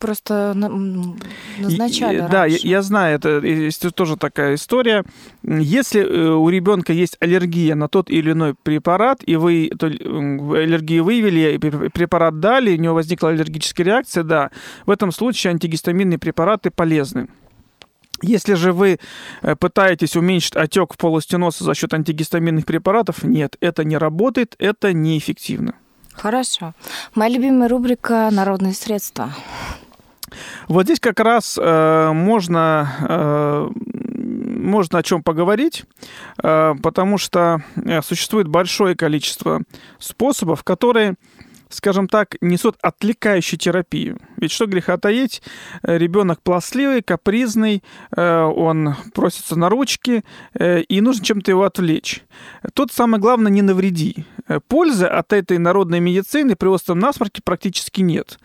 Просто 0.01 0.55
назначали. 0.55 2.27
Да, 2.31 2.47
я, 2.47 2.59
я 2.63 2.83
знаю, 2.83 3.17
это, 3.17 3.29
это 3.29 3.91
тоже 3.91 4.17
такая 4.17 4.55
история. 4.55 5.05
Если 5.43 6.03
у 6.03 6.49
ребенка 6.49 6.93
есть 6.93 7.17
аллергия 7.21 7.75
на 7.75 7.89
тот 7.89 8.11
или 8.11 8.33
иной 8.33 8.55
препарат, 8.55 9.21
и 9.27 9.37
вы 9.37 9.69
эту 9.69 9.87
аллергию 9.87 11.05
выявили, 11.05 11.59
препарат 11.89 12.41
дали, 12.41 12.77
у 12.77 12.81
него 12.81 12.95
возникла 12.95 13.31
аллергическая 13.31 13.87
реакция, 13.87 14.25
да, 14.25 14.51
в 14.85 14.91
этом 14.91 15.13
случае 15.13 15.53
антигистаминные 15.53 16.19
препараты 16.19 16.71
полезны. 16.71 17.29
Если 18.23 18.55
же 18.55 18.73
вы 18.73 18.99
э, 19.43 19.57
пытаетесь 19.57 20.17
уменьшить 20.17 20.57
отек 20.57 20.95
в 20.95 20.97
полости 20.97 21.37
носа 21.37 21.65
за 21.65 21.75
счет 21.75 21.93
антигистаминных 21.93 22.65
препаратов, 22.65 23.23
нет, 23.23 23.57
это 23.61 23.85
не 23.85 23.99
работает, 23.99 24.55
это 24.59 24.93
неэффективно. 24.93 25.75
Хорошо. 26.13 26.75
Моя 27.15 27.35
любимая 27.35 27.69
рубрика 27.69 28.31
«Народные 28.33 28.73
средства». 28.73 29.31
Вот 30.69 30.85
здесь 30.85 31.01
как 31.01 31.21
раз 31.21 31.59
э, 31.61 32.11
можно, 32.13 32.93
э, 33.09 33.71
можно 33.79 34.99
о 34.99 35.03
чем 35.03 35.23
поговорить, 35.23 35.85
э, 36.43 36.75
потому 36.83 37.19
что 37.19 37.63
э, 37.77 38.03
существует 38.03 38.49
большое 38.49 38.97
количество 38.97 39.63
способов, 39.99 40.65
которые 40.65 41.15
скажем 41.77 42.09
так, 42.09 42.37
несут 42.41 42.77
отвлекающую 42.83 43.59
терапию. 43.59 44.19
Ведь 44.37 44.51
что 44.51 44.67
греха 44.67 44.97
таить, 44.97 45.43
э, 45.83 45.99
ребенок 45.99 46.43
пластливый, 46.43 47.03
капризный, 47.03 47.83
э, 48.17 48.41
он 48.43 48.95
просится 49.15 49.57
на 49.57 49.69
ручки, 49.69 50.25
э, 50.55 50.81
и 50.81 51.01
нужно 51.01 51.25
чем-то 51.25 51.51
его 51.51 51.65
отвлечь. 51.65 52.23
Тут 52.75 52.93
самое 52.93 53.21
главное 53.21 53.53
не 53.53 53.63
навреди. 53.63 54.25
Пользы 54.69 55.07
от 55.07 55.33
этой 55.33 55.59
народной 55.59 56.01
медицины 56.01 56.55
при 56.55 56.69
остром 56.69 57.01
насморке 57.01 57.43
практически 57.45 58.01
нет. 58.01 58.39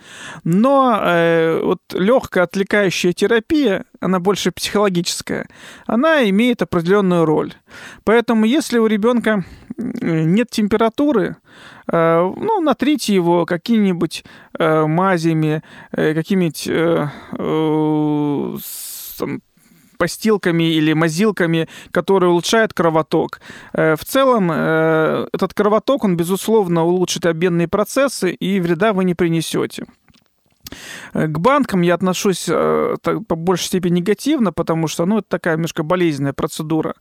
Но 0.43 1.59
вот 1.63 1.79
легкая 1.93 2.45
отвлекающая 2.45 3.13
терапия, 3.13 3.85
она 4.01 4.19
больше 4.19 4.51
психологическая, 4.51 5.47
она 5.85 6.29
имеет 6.29 6.61
определенную 6.61 7.25
роль. 7.25 7.53
Поэтому 8.03 8.45
если 8.45 8.77
у 8.77 8.87
ребенка 8.87 9.45
нет 9.77 10.49
температуры, 10.49 11.37
Э, 11.91 12.31
ну, 12.35 12.61
натрите 12.61 13.13
его 13.13 13.45
какими-нибудь 13.45 14.23
э, 14.57 14.85
мазями, 14.85 15.61
э, 15.91 16.13
какими-нибудь 16.13 16.69
постилками 19.97 20.63
или 20.63 20.93
мазилками, 20.93 21.67
которые 21.91 22.31
улучшают 22.31 22.73
кровоток. 22.73 23.39
В 23.71 23.99
целом, 24.03 24.51
этот 24.51 25.53
кровоток, 25.53 26.03
он, 26.03 26.17
безусловно, 26.17 26.83
улучшит 26.83 27.27
обменные 27.27 27.67
процессы, 27.67 28.31
и 28.31 28.59
вреда 28.59 28.93
вы 28.93 29.03
не 29.03 29.13
принесете. 29.13 29.85
Э, 31.13 31.27
к 31.27 31.39
банкам 31.39 31.81
я 31.81 31.93
отношусь 31.95 32.45
э, 32.49 32.95
по 33.27 33.35
большей 33.35 33.65
степени 33.65 34.01
негативно, 34.01 34.51
потому 34.51 34.87
что, 34.87 35.05
ну, 35.05 35.19
это 35.19 35.27
такая 35.29 35.55
немножко 35.55 35.83
болезненная 35.83 36.33
процедура. 36.33 36.95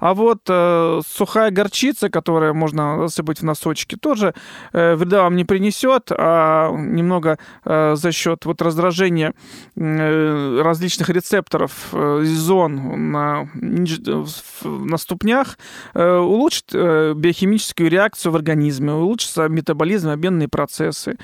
А 0.00 0.14
вот 0.14 0.40
э, 0.48 1.00
сухая 1.06 1.50
горчица, 1.50 2.08
которая 2.08 2.52
можно 2.52 3.08
засыпать 3.08 3.40
в 3.40 3.44
носочки, 3.44 3.96
тоже 3.96 4.34
э, 4.72 4.94
вреда 4.94 5.22
вам 5.22 5.36
не 5.36 5.44
принесет, 5.44 6.10
а 6.10 6.70
немного 6.72 7.38
э, 7.64 7.94
за 7.96 8.12
счет 8.12 8.44
вот 8.44 8.62
раздражения 8.62 9.34
э, 9.76 10.60
различных 10.62 11.10
рецепторов 11.10 11.72
зон 11.92 13.10
на, 13.12 13.48
на 13.54 14.96
ступнях 14.96 15.58
улучшит 15.94 16.72
биохимическую 16.72 17.90
реакцию 17.90 18.32
в 18.32 18.36
организме, 18.36 18.92
улучшится 18.92 19.48
метаболизм, 19.48 20.10
обменные 20.10 20.48
процессы. 20.48 21.16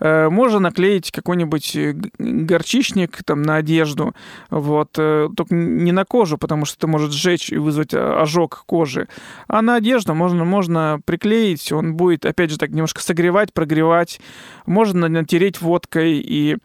Можно 0.00 0.58
наклеить 0.58 1.10
какой-нибудь 1.10 1.41
какой-нибудь 1.46 1.76
э, 1.76 1.94
горчичник 2.18 3.22
там 3.24 3.42
на 3.42 3.56
одежду, 3.56 4.14
вот, 4.50 4.90
э, 4.98 5.28
только 5.36 5.54
не 5.54 5.92
на 5.92 6.04
кожу, 6.04 6.38
потому 6.38 6.64
что 6.64 6.76
это 6.78 6.86
может 6.86 7.12
сжечь 7.12 7.50
и 7.50 7.56
вызвать 7.56 7.94
а, 7.94 8.22
ожог 8.22 8.64
кожи, 8.66 9.08
а 9.48 9.62
на 9.62 9.76
одежду 9.76 10.14
можно, 10.14 10.44
можно 10.44 11.00
приклеить, 11.04 11.72
он 11.72 11.94
будет, 11.94 12.24
опять 12.24 12.50
же, 12.50 12.58
так 12.58 12.70
немножко 12.70 13.00
согревать, 13.00 13.52
прогревать, 13.52 14.20
можно 14.66 15.08
натереть 15.08 15.60
водкой 15.60 16.18
и 16.18 16.56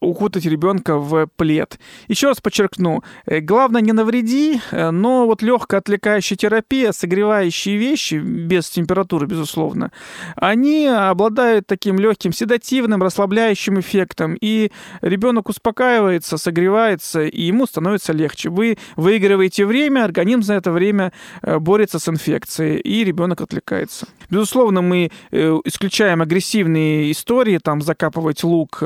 укутать 0.00 0.44
ребенка 0.44 0.98
в 0.98 1.28
плед. 1.36 1.78
Еще 2.08 2.28
раз 2.28 2.40
подчеркну, 2.40 3.02
э, 3.26 3.40
главное 3.40 3.80
не 3.80 3.92
навреди, 3.92 4.60
э, 4.70 4.90
но 4.90 5.26
вот 5.26 5.42
легкая 5.42 5.80
отвлекающая 5.80 6.36
терапия, 6.36 6.92
согревающие 6.92 7.76
вещи, 7.76 8.14
без 8.16 8.68
температуры, 8.68 9.26
безусловно, 9.26 9.92
они 10.36 10.86
обладают 10.86 11.66
таким 11.66 11.98
легким 11.98 12.32
седативным, 12.32 13.02
расслабляющим 13.02 13.78
эффектом, 13.80 14.36
и 14.40 14.70
ребенок 15.00 15.48
успокаивается, 15.48 16.38
согревается, 16.38 17.22
и 17.22 17.42
ему 17.42 17.66
становится 17.66 18.12
легче. 18.12 18.50
Вы 18.50 18.78
выигрываете 18.96 19.64
время, 19.64 20.04
организм 20.04 20.42
за 20.42 20.54
это 20.54 20.72
время 20.72 21.12
э, 21.42 21.58
борется 21.58 21.98
с 21.98 22.08
инфекцией, 22.08 22.78
и 22.80 23.04
ребенок 23.04 23.40
отвлекается. 23.40 24.06
Безусловно, 24.28 24.82
мы 24.82 25.10
исключаем 25.30 26.20
агрессивные 26.20 27.12
истории, 27.12 27.58
там 27.58 27.80
закапывать 27.80 28.42
лук 28.42 28.82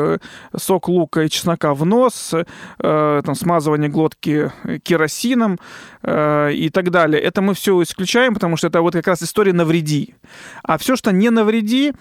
сок 0.57 0.89
лука 0.89 1.23
и 1.23 1.31
чеснока 1.31 1.75
в 1.75 1.85
нос, 1.85 2.33
э, 2.35 3.23
там, 3.25 3.35
смазывание 3.35 3.89
глотки 3.91 4.53
керосином 4.83 5.59
э, 6.03 6.53
и 6.53 6.71
так 6.71 6.91
далее. 6.91 7.21
Это 7.21 7.43
мы 7.43 7.55
все 7.55 7.83
исключаем, 7.83 8.35
потому 8.35 8.57
что 8.57 8.69
это 8.69 8.81
вот 8.81 8.95
как 8.95 9.07
раз 9.07 9.23
история 9.23 9.53
«навреди». 9.53 10.15
А 10.63 10.79
все, 10.79 10.97
что 10.97 11.13
не 11.13 11.31
навреди, 11.31 11.93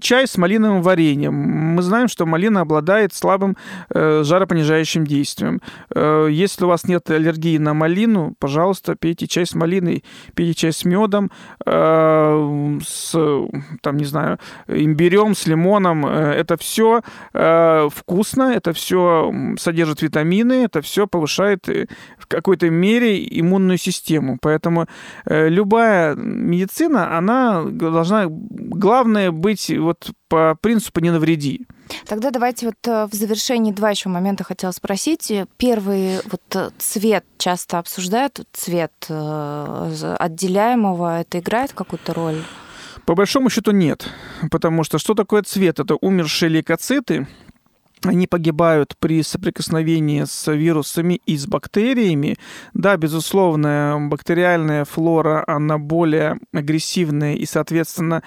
чай 0.00 0.26
с 0.26 0.38
малиновым 0.38 0.82
вареньем. 0.82 1.34
Мы 1.34 1.82
знаем, 1.82 2.08
что 2.08 2.26
малина 2.26 2.60
обладает 2.60 3.14
слабым 3.14 3.56
э, 3.90 4.22
жаропонижающим 4.24 5.06
действием. 5.06 5.60
Э, 5.94 6.28
если 6.30 6.64
у 6.64 6.68
вас 6.68 6.84
нет 6.84 7.10
аллергии 7.10 7.58
на 7.58 7.74
малину, 7.74 8.34
пожалуйста, 8.38 8.94
пейте 8.96 9.26
чай 9.26 9.46
с 9.46 9.54
малиной, 9.54 10.04
пейте 10.34 10.54
чай 10.54 10.72
с 10.72 10.84
медом, 10.84 11.30
с, 11.64 13.12
там, 13.80 13.96
не 13.96 14.04
знаю, 14.04 14.38
имбирем, 14.68 15.34
с 15.34 15.46
лимоном. 15.46 16.06
Это 16.06 16.56
все 16.56 17.02
вкусно, 17.32 18.52
это 18.54 18.72
все 18.72 19.32
содержит 19.58 20.02
витамины, 20.02 20.64
это 20.64 20.82
все 20.82 21.06
повышает 21.06 21.66
в 21.66 22.26
какой-то 22.26 22.70
мере 22.70 23.24
иммунную 23.40 23.78
систему. 23.78 24.38
Поэтому 24.40 24.86
э, 25.26 25.48
любая 25.48 26.14
медицина, 26.14 27.16
она 27.16 27.64
должна, 27.64 28.26
главное, 28.28 29.30
быть 29.30 29.70
вот 29.76 30.10
по 30.28 30.56
принципу 30.60 31.00
«не 31.00 31.10
навреди». 31.10 31.66
Тогда 32.06 32.30
давайте 32.30 32.66
вот 32.66 32.76
э, 32.86 33.06
в 33.10 33.14
завершении 33.14 33.72
два 33.72 33.90
еще 33.90 34.08
момента 34.08 34.44
хотела 34.44 34.72
спросить. 34.72 35.32
Первый 35.56 36.18
вот 36.30 36.74
цвет 36.78 37.24
часто 37.38 37.78
обсуждают, 37.78 38.40
цвет 38.52 38.92
отделяемого, 39.08 41.20
это 41.20 41.38
играет 41.38 41.72
какую-то 41.72 42.14
роль? 42.14 42.42
По 43.06 43.14
большому 43.14 43.50
счету 43.50 43.72
нет, 43.72 44.08
потому 44.50 44.82
что 44.82 44.98
что 44.98 45.14
такое 45.14 45.42
цвет? 45.42 45.78
Это 45.78 45.96
умершие 45.96 46.48
лейкоциты, 46.48 47.26
они 48.04 48.26
погибают 48.26 48.96
при 48.98 49.22
соприкосновении 49.22 50.24
с 50.24 50.52
вирусами 50.52 51.20
и 51.26 51.36
с 51.36 51.46
бактериями. 51.46 52.36
Да, 52.74 52.96
безусловно, 52.96 53.98
бактериальная 54.10 54.84
флора, 54.84 55.44
она 55.46 55.78
более 55.78 56.38
агрессивная, 56.52 57.34
и, 57.34 57.46
соответственно, 57.46 58.22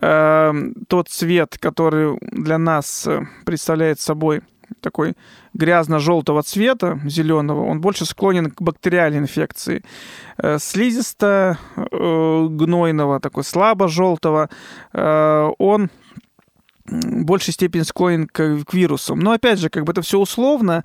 э, 0.00 0.52
тот 0.88 1.08
цвет, 1.08 1.58
который 1.58 2.18
для 2.20 2.58
нас 2.58 3.08
представляет 3.44 4.00
собой 4.00 4.42
такой 4.80 5.14
грязно-желтого 5.54 6.42
цвета, 6.42 7.00
зеленого, 7.04 7.64
он 7.64 7.80
больше 7.80 8.04
склонен 8.04 8.50
к 8.50 8.60
бактериальной 8.60 9.20
инфекции. 9.20 9.82
Э, 10.38 10.58
слизисто-гнойного, 10.58 13.16
э, 13.16 13.20
такой 13.20 13.44
слабо-желтого, 13.44 14.50
э, 14.92 15.50
он 15.58 15.90
большей 16.90 17.52
степени 17.52 17.82
склонен 17.82 18.26
к, 18.26 18.64
к 18.64 18.74
вирусам. 18.74 19.20
Но 19.20 19.32
опять 19.32 19.58
же, 19.58 19.68
как 19.68 19.84
бы 19.84 19.92
это 19.92 20.02
все 20.02 20.18
условно. 20.18 20.84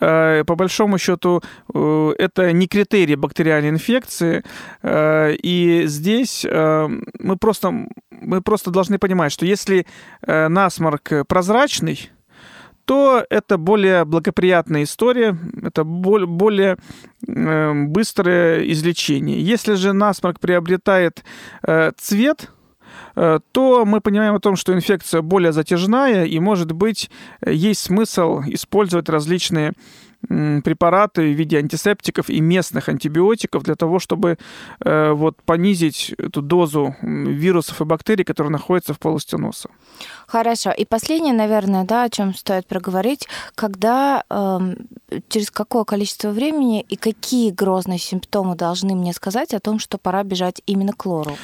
Э, 0.00 0.44
по 0.44 0.54
большому 0.54 0.98
счету, 0.98 1.42
э, 1.72 2.14
это 2.18 2.52
не 2.52 2.66
критерий 2.66 3.16
бактериальной 3.16 3.70
инфекции. 3.70 4.42
Э, 4.82 5.34
и 5.34 5.84
здесь 5.86 6.44
мы 6.44 7.36
просто, 7.38 7.86
мы 8.10 8.40
просто 8.40 8.70
должны 8.70 8.98
понимать, 8.98 9.32
что 9.32 9.46
если 9.46 9.86
насморк 10.26 11.12
прозрачный, 11.28 12.10
то 12.84 13.24
это 13.30 13.56
более 13.56 14.04
благоприятная 14.04 14.82
история, 14.82 15.36
это 15.62 15.84
более 15.84 16.76
быстрое 17.22 18.70
излечение. 18.70 19.40
Если 19.40 19.74
же 19.74 19.92
насморк 19.92 20.38
приобретает 20.40 21.24
цвет, 21.96 22.50
Э, 22.50 22.53
то 23.14 23.84
мы 23.84 24.00
понимаем 24.00 24.34
о 24.34 24.40
том, 24.40 24.56
что 24.56 24.72
инфекция 24.72 25.22
более 25.22 25.52
затяжная, 25.52 26.24
и, 26.24 26.38
может 26.40 26.72
быть, 26.72 27.10
есть 27.44 27.80
смысл 27.80 28.42
использовать 28.46 29.08
различные 29.08 29.72
препараты 30.28 31.22
в 31.22 31.36
виде 31.36 31.58
антисептиков 31.58 32.30
и 32.30 32.40
местных 32.40 32.88
антибиотиков 32.88 33.62
для 33.62 33.74
того, 33.74 33.98
чтобы 33.98 34.38
э, 34.80 35.12
вот 35.12 35.36
понизить 35.42 36.14
эту 36.18 36.42
дозу 36.42 36.96
вирусов 37.02 37.80
и 37.80 37.84
бактерий, 37.84 38.24
которые 38.24 38.50
находятся 38.50 38.94
в 38.94 38.98
полости 38.98 39.36
носа. 39.36 39.68
Хорошо. 40.26 40.70
И 40.70 40.84
последнее, 40.84 41.34
наверное, 41.34 41.84
да, 41.84 42.04
о 42.04 42.08
чем 42.08 42.34
стоит 42.34 42.66
проговорить, 42.66 43.28
когда 43.54 44.24
э, 44.30 44.60
через 45.28 45.50
какое 45.50 45.84
количество 45.84 46.30
времени 46.30 46.80
и 46.80 46.96
какие 46.96 47.50
грозные 47.50 47.98
симптомы 47.98 48.56
должны 48.56 48.94
мне 48.94 49.12
сказать 49.12 49.54
о 49.54 49.60
том, 49.60 49.78
что 49.78 49.98
пора 49.98 50.22
бежать 50.24 50.62
именно 50.66 50.92
к 50.92 51.06
лору? 51.06 51.36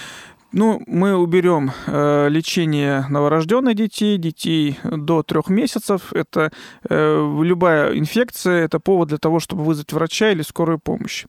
Ну, 0.53 0.83
мы 0.87 1.17
уберем 1.17 1.71
э, 1.87 2.29
лечение 2.29 3.07
новорожденных 3.09 3.77
детей, 3.77 4.19
детей 4.19 4.79
до 4.83 5.23
трех 5.23 5.49
месяцев. 5.49 6.13
Это 6.13 6.51
э, 6.89 7.41
любая 7.43 7.97
инфекция, 7.97 8.65
это 8.65 8.81
повод 8.81 9.09
для 9.09 9.19
того, 9.19 9.39
чтобы 9.39 9.63
вызвать 9.63 9.93
врача 9.93 10.33
или 10.33 10.43
скорую 10.43 10.81
помощь. 10.81 11.27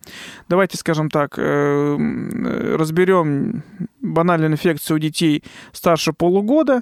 Давайте, 0.50 0.78
скажем 0.78 1.12
так, 1.12 1.36
э, 1.38 2.76
разберем 2.78 3.64
банальную 4.02 4.54
инфекцию 4.54 4.98
у 4.98 5.00
детей 5.00 5.44
старше 5.72 6.14
полугода. 6.14 6.82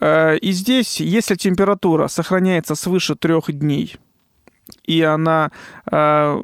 Э, 0.00 0.38
и 0.38 0.52
здесь, 0.52 0.98
если 1.00 1.34
температура 1.34 2.08
сохраняется 2.08 2.74
свыше 2.74 3.16
трех 3.16 3.52
дней, 3.52 3.96
и 4.84 5.02
она 5.02 5.50
э, 5.90 6.42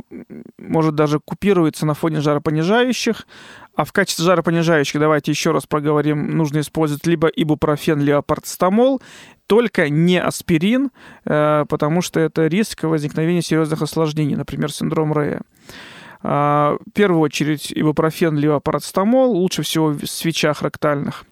может 0.59 0.95
даже 0.95 1.21
купируется 1.21 1.87
на 1.87 1.95
фоне 1.95 2.21
жаропонижающих, 2.21 3.27
а 3.75 3.85
в 3.85 3.93
качестве 3.93 4.25
жаропонижающих, 4.25 5.01
давайте 5.01 5.31
еще 5.31 5.53
раз 5.53 5.67
проговорим, 5.67 6.37
нужно 6.37 6.61
использовать 6.61 7.07
либо 7.07 7.29
ибупрофен, 7.29 8.01
либо 8.01 8.23
парацетамол, 8.23 9.01
только 9.47 9.89
не 9.89 10.21
аспирин, 10.21 10.91
э, 11.25 11.65
потому 11.69 12.03
что 12.03 12.21
это 12.21 12.47
риск 12.47 12.85
возникновения 12.85 13.43
серьезных 13.43 13.83
осложнений, 13.83 14.37
например, 14.37 14.73
синдром 14.73 15.13
Рея. 15.13 15.43
А, 16.23 16.77
в 16.87 16.91
первую 16.93 17.21
очередь 17.21 17.73
ибупрофен, 17.73 18.37
либо 18.37 18.61
парацетамол, 18.61 19.33
лучше 19.33 19.63
всего 19.63 19.89
в 19.89 20.07
свечах 20.07 20.63
ректальных. 20.63 21.25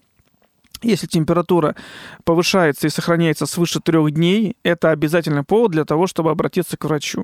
Если 0.83 1.05
температура 1.05 1.75
повышается 2.23 2.87
и 2.87 2.89
сохраняется 2.89 3.45
свыше 3.45 3.79
трех 3.79 4.11
дней, 4.11 4.55
это 4.63 4.89
обязательный 4.89 5.43
повод 5.43 5.71
для 5.71 5.85
того, 5.85 6.07
чтобы 6.07 6.31
обратиться 6.31 6.75
к 6.75 6.85
врачу. 6.85 7.23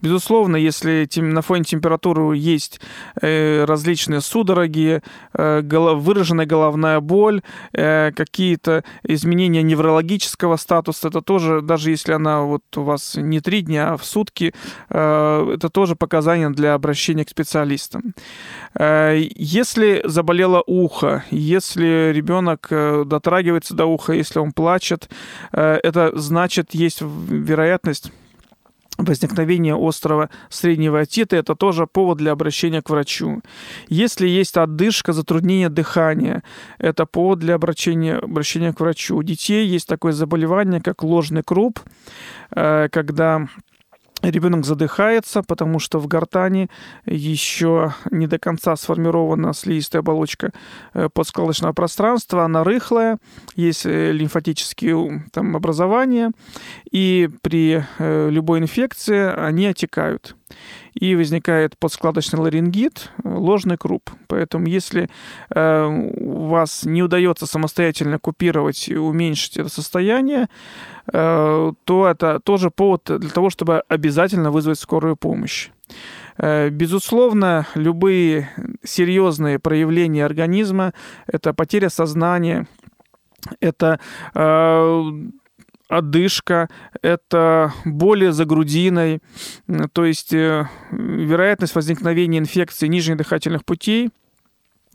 Безусловно, 0.00 0.56
если 0.56 1.08
на 1.16 1.42
фоне 1.42 1.64
температуры 1.64 2.36
есть 2.36 2.80
э, 3.20 3.64
различные 3.64 4.20
судороги, 4.20 5.02
э, 5.34 5.62
выраженная 5.62 6.46
головная 6.46 7.00
боль, 7.00 7.42
э, 7.72 8.12
какие-то 8.14 8.84
изменения 9.02 9.62
неврологического 9.62 10.56
статуса, 10.56 11.08
это 11.08 11.22
тоже, 11.22 11.62
даже 11.62 11.90
если 11.90 12.12
она 12.12 12.42
вот 12.42 12.62
у 12.76 12.82
вас 12.82 13.16
не 13.16 13.40
три 13.40 13.62
дня, 13.62 13.92
а 13.92 13.96
в 13.96 14.04
сутки, 14.04 14.54
это 14.88 15.70
тоже 15.72 15.96
показания 15.96 16.50
для 16.50 16.74
обращения 16.74 17.24
к 17.24 17.30
специалистам. 17.30 18.14
Если 18.78 20.02
заболело 20.04 20.62
ухо, 20.66 21.24
если 21.30 22.12
ребенок 22.14 22.68
дотрагивается 23.06 23.74
до 23.74 23.86
уха, 23.86 24.12
если 24.12 24.38
он 24.38 24.52
плачет, 24.52 25.08
э, 25.52 25.78
это 25.82 26.12
значит, 26.18 26.74
есть 26.74 27.00
вероятность 27.00 28.12
возникновения 28.98 29.74
острого 29.76 30.30
среднего 30.48 31.00
отита, 31.00 31.36
это 31.36 31.54
тоже 31.54 31.86
повод 31.86 32.18
для 32.18 32.32
обращения 32.32 32.82
к 32.82 32.90
врачу. 32.90 33.42
Если 33.88 34.26
есть 34.26 34.56
отдышка, 34.56 35.12
затруднение 35.12 35.68
дыхания, 35.68 36.42
это 36.78 37.06
повод 37.06 37.38
для 37.40 37.54
обращения, 37.54 38.16
обращения 38.16 38.72
к 38.72 38.80
врачу. 38.80 39.16
У 39.16 39.22
детей 39.22 39.66
есть 39.66 39.86
такое 39.86 40.12
заболевание, 40.12 40.80
как 40.80 41.02
ложный 41.02 41.42
круп, 41.42 41.80
э, 42.50 42.88
когда 42.90 43.48
ребенок 44.30 44.64
задыхается, 44.64 45.42
потому 45.42 45.78
что 45.78 45.98
в 45.98 46.06
гортани 46.06 46.68
еще 47.04 47.94
не 48.10 48.26
до 48.26 48.38
конца 48.38 48.76
сформирована 48.76 49.52
слизистая 49.54 50.00
оболочка 50.00 50.52
э, 50.94 51.08
подскладочного 51.12 51.72
пространства, 51.72 52.44
она 52.44 52.64
рыхлая, 52.64 53.18
есть 53.54 53.86
э, 53.86 54.12
лимфатические 54.12 55.24
там, 55.32 55.56
образования, 55.56 56.32
и 56.90 57.28
при 57.42 57.84
э, 57.98 58.30
любой 58.30 58.60
инфекции 58.60 59.34
они 59.34 59.66
отекают 59.66 60.36
и 60.94 61.14
возникает 61.14 61.78
подскладочный 61.78 62.38
ларингит, 62.38 63.10
ложный 63.24 63.76
круп. 63.76 64.10
Поэтому 64.28 64.66
если 64.66 65.08
э, 65.50 65.84
у 65.84 66.46
вас 66.46 66.84
не 66.84 67.02
удается 67.02 67.46
самостоятельно 67.46 68.18
купировать 68.18 68.88
и 68.88 68.96
уменьшить 68.96 69.56
это 69.56 69.68
состояние, 69.68 70.48
э, 71.12 71.72
то 71.84 72.06
это 72.06 72.40
тоже 72.40 72.70
повод 72.70 73.02
для 73.04 73.30
того, 73.30 73.50
чтобы 73.50 73.82
обязательно 73.88 74.50
вызвать 74.50 74.78
скорую 74.78 75.16
помощь. 75.16 75.70
Э, 76.38 76.68
безусловно, 76.70 77.66
любые 77.74 78.50
серьезные 78.82 79.58
проявления 79.58 80.24
организма, 80.24 80.92
это 81.26 81.52
потеря 81.52 81.90
сознания, 81.90 82.66
это 83.60 84.00
э, 84.34 85.12
одышка, 85.88 86.68
это 87.02 87.72
боли 87.84 88.28
за 88.30 88.44
грудиной, 88.44 89.20
то 89.92 90.04
есть 90.04 90.32
э, 90.32 90.68
вероятность 90.90 91.74
возникновения 91.74 92.38
инфекции 92.38 92.86
нижних 92.86 93.16
дыхательных 93.16 93.64
путей– 93.64 94.10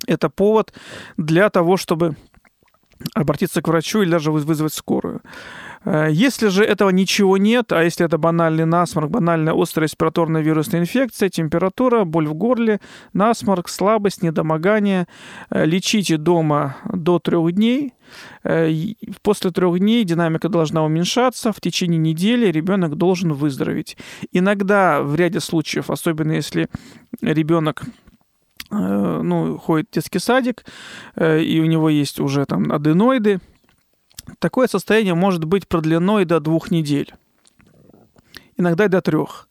это 0.07 0.29
повод 0.29 0.73
для 1.17 1.49
того, 1.49 1.77
чтобы 1.77 2.15
обратиться 3.13 3.61
к 3.61 3.67
врачу 3.67 4.01
или 4.01 4.11
даже 4.11 4.31
вызвать 4.31 4.73
скорую. 4.73 5.21
Э, 5.83 6.07
если 6.11 6.49
же 6.49 6.63
этого 6.63 6.89
ничего 6.89 7.37
нет, 7.37 7.71
а 7.71 7.83
если 7.83 8.05
это 8.05 8.17
банальный 8.17 8.65
насморк, 8.65 9.09
банальная 9.09 9.53
острая 9.53 9.87
респираторная 9.87 10.41
вирусная 10.41 10.81
инфекция, 10.81 11.29
температура, 11.29 12.03
боль 12.03 12.27
в 12.27 12.33
горле, 12.33 12.79
насморк, 13.13 13.69
слабость, 13.69 14.21
недомогание, 14.21 15.07
э, 15.49 15.65
лечите 15.65 16.17
дома 16.17 16.77
до 16.91 17.19
трех 17.19 17.51
дней. 17.53 17.93
Э, 18.43 18.69
после 19.21 19.51
трех 19.51 19.79
дней 19.79 20.03
динамика 20.03 20.49
должна 20.49 20.83
уменьшаться. 20.83 21.51
В 21.51 21.61
течение 21.61 21.97
недели 21.97 22.51
ребенок 22.51 22.95
должен 22.95 23.33
выздороветь. 23.33 23.97
Иногда 24.31 25.01
в 25.01 25.15
ряде 25.15 25.39
случаев, 25.39 25.89
особенно 25.89 26.33
если 26.33 26.69
ребенок 27.21 27.83
ну, 28.69 29.57
ходит 29.57 29.89
в 29.89 29.93
детский 29.95 30.19
садик, 30.19 30.63
и 31.19 31.59
у 31.61 31.65
него 31.65 31.89
есть 31.89 32.21
уже 32.21 32.45
там 32.45 32.71
аденоиды, 32.71 33.41
Такое 34.39 34.67
состояние 34.67 35.13
может 35.13 35.45
быть 35.45 35.67
продлено 35.67 36.19
и 36.19 36.25
до 36.25 36.39
двух 36.39 36.71
недель, 36.71 37.13
иногда 38.57 38.85
и 38.85 38.89
до 38.89 39.01
трех. 39.01 39.47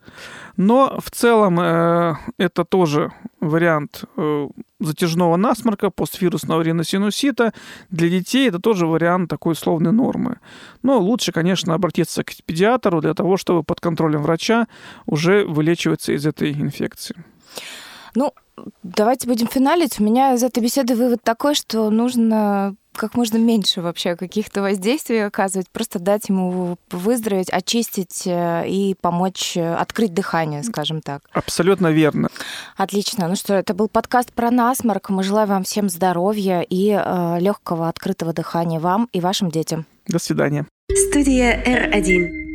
Но 0.56 0.98
в 1.00 1.10
целом 1.10 1.58
э, 1.58 2.16
это 2.36 2.64
тоже 2.64 3.12
вариант 3.40 4.04
э, 4.16 4.48
затяжного 4.78 5.36
насморка, 5.36 5.90
поствирусного 5.90 6.60
риносинусита. 6.62 7.54
Для 7.90 8.08
детей 8.08 8.48
это 8.48 8.58
тоже 8.58 8.86
вариант 8.86 9.30
такой 9.30 9.52
условной 9.52 9.92
нормы. 9.92 10.38
Но 10.82 10.98
лучше, 10.98 11.32
конечно, 11.32 11.74
обратиться 11.74 12.24
к 12.24 12.34
педиатру 12.44 13.00
для 13.00 13.14
того, 13.14 13.36
чтобы 13.36 13.62
под 13.62 13.80
контролем 13.80 14.22
врача 14.22 14.66
уже 15.06 15.46
вылечиваться 15.46 16.12
из 16.12 16.26
этой 16.26 16.52
инфекции. 16.52 17.16
Ну, 18.14 18.32
давайте 18.82 19.26
будем 19.26 19.46
финалить. 19.46 20.00
У 20.00 20.04
меня 20.04 20.34
из 20.34 20.42
этой 20.42 20.62
беседы 20.62 20.94
вывод 20.94 21.22
такой, 21.22 21.54
что 21.54 21.90
нужно 21.90 22.74
как 22.92 23.14
можно 23.14 23.38
меньше 23.38 23.80
вообще 23.80 24.16
каких-то 24.16 24.62
воздействий 24.62 25.24
оказывать, 25.24 25.70
просто 25.70 25.98
дать 25.98 26.28
ему 26.28 26.76
выздороветь, 26.90 27.48
очистить 27.48 28.26
э, 28.26 28.68
и 28.68 28.94
помочь 29.00 29.56
э, 29.56 29.74
открыть 29.74 30.12
дыхание, 30.12 30.62
скажем 30.62 31.00
так. 31.00 31.22
Абсолютно 31.32 31.88
верно. 31.88 32.28
Отлично. 32.76 33.28
Ну 33.28 33.36
что, 33.36 33.54
это 33.54 33.74
был 33.74 33.88
подкаст 33.88 34.32
про 34.32 34.50
насморк. 34.50 35.08
Мы 35.10 35.22
желаем 35.22 35.48
вам 35.48 35.64
всем 35.64 35.88
здоровья 35.88 36.60
и 36.60 36.90
э, 36.90 37.36
легкого 37.40 37.88
открытого 37.88 38.32
дыхания 38.32 38.80
вам 38.80 39.08
и 39.12 39.20
вашим 39.20 39.50
детям. 39.50 39.86
До 40.06 40.18
свидания. 40.18 40.66
Студия 40.92 41.62
R1. 41.64 42.49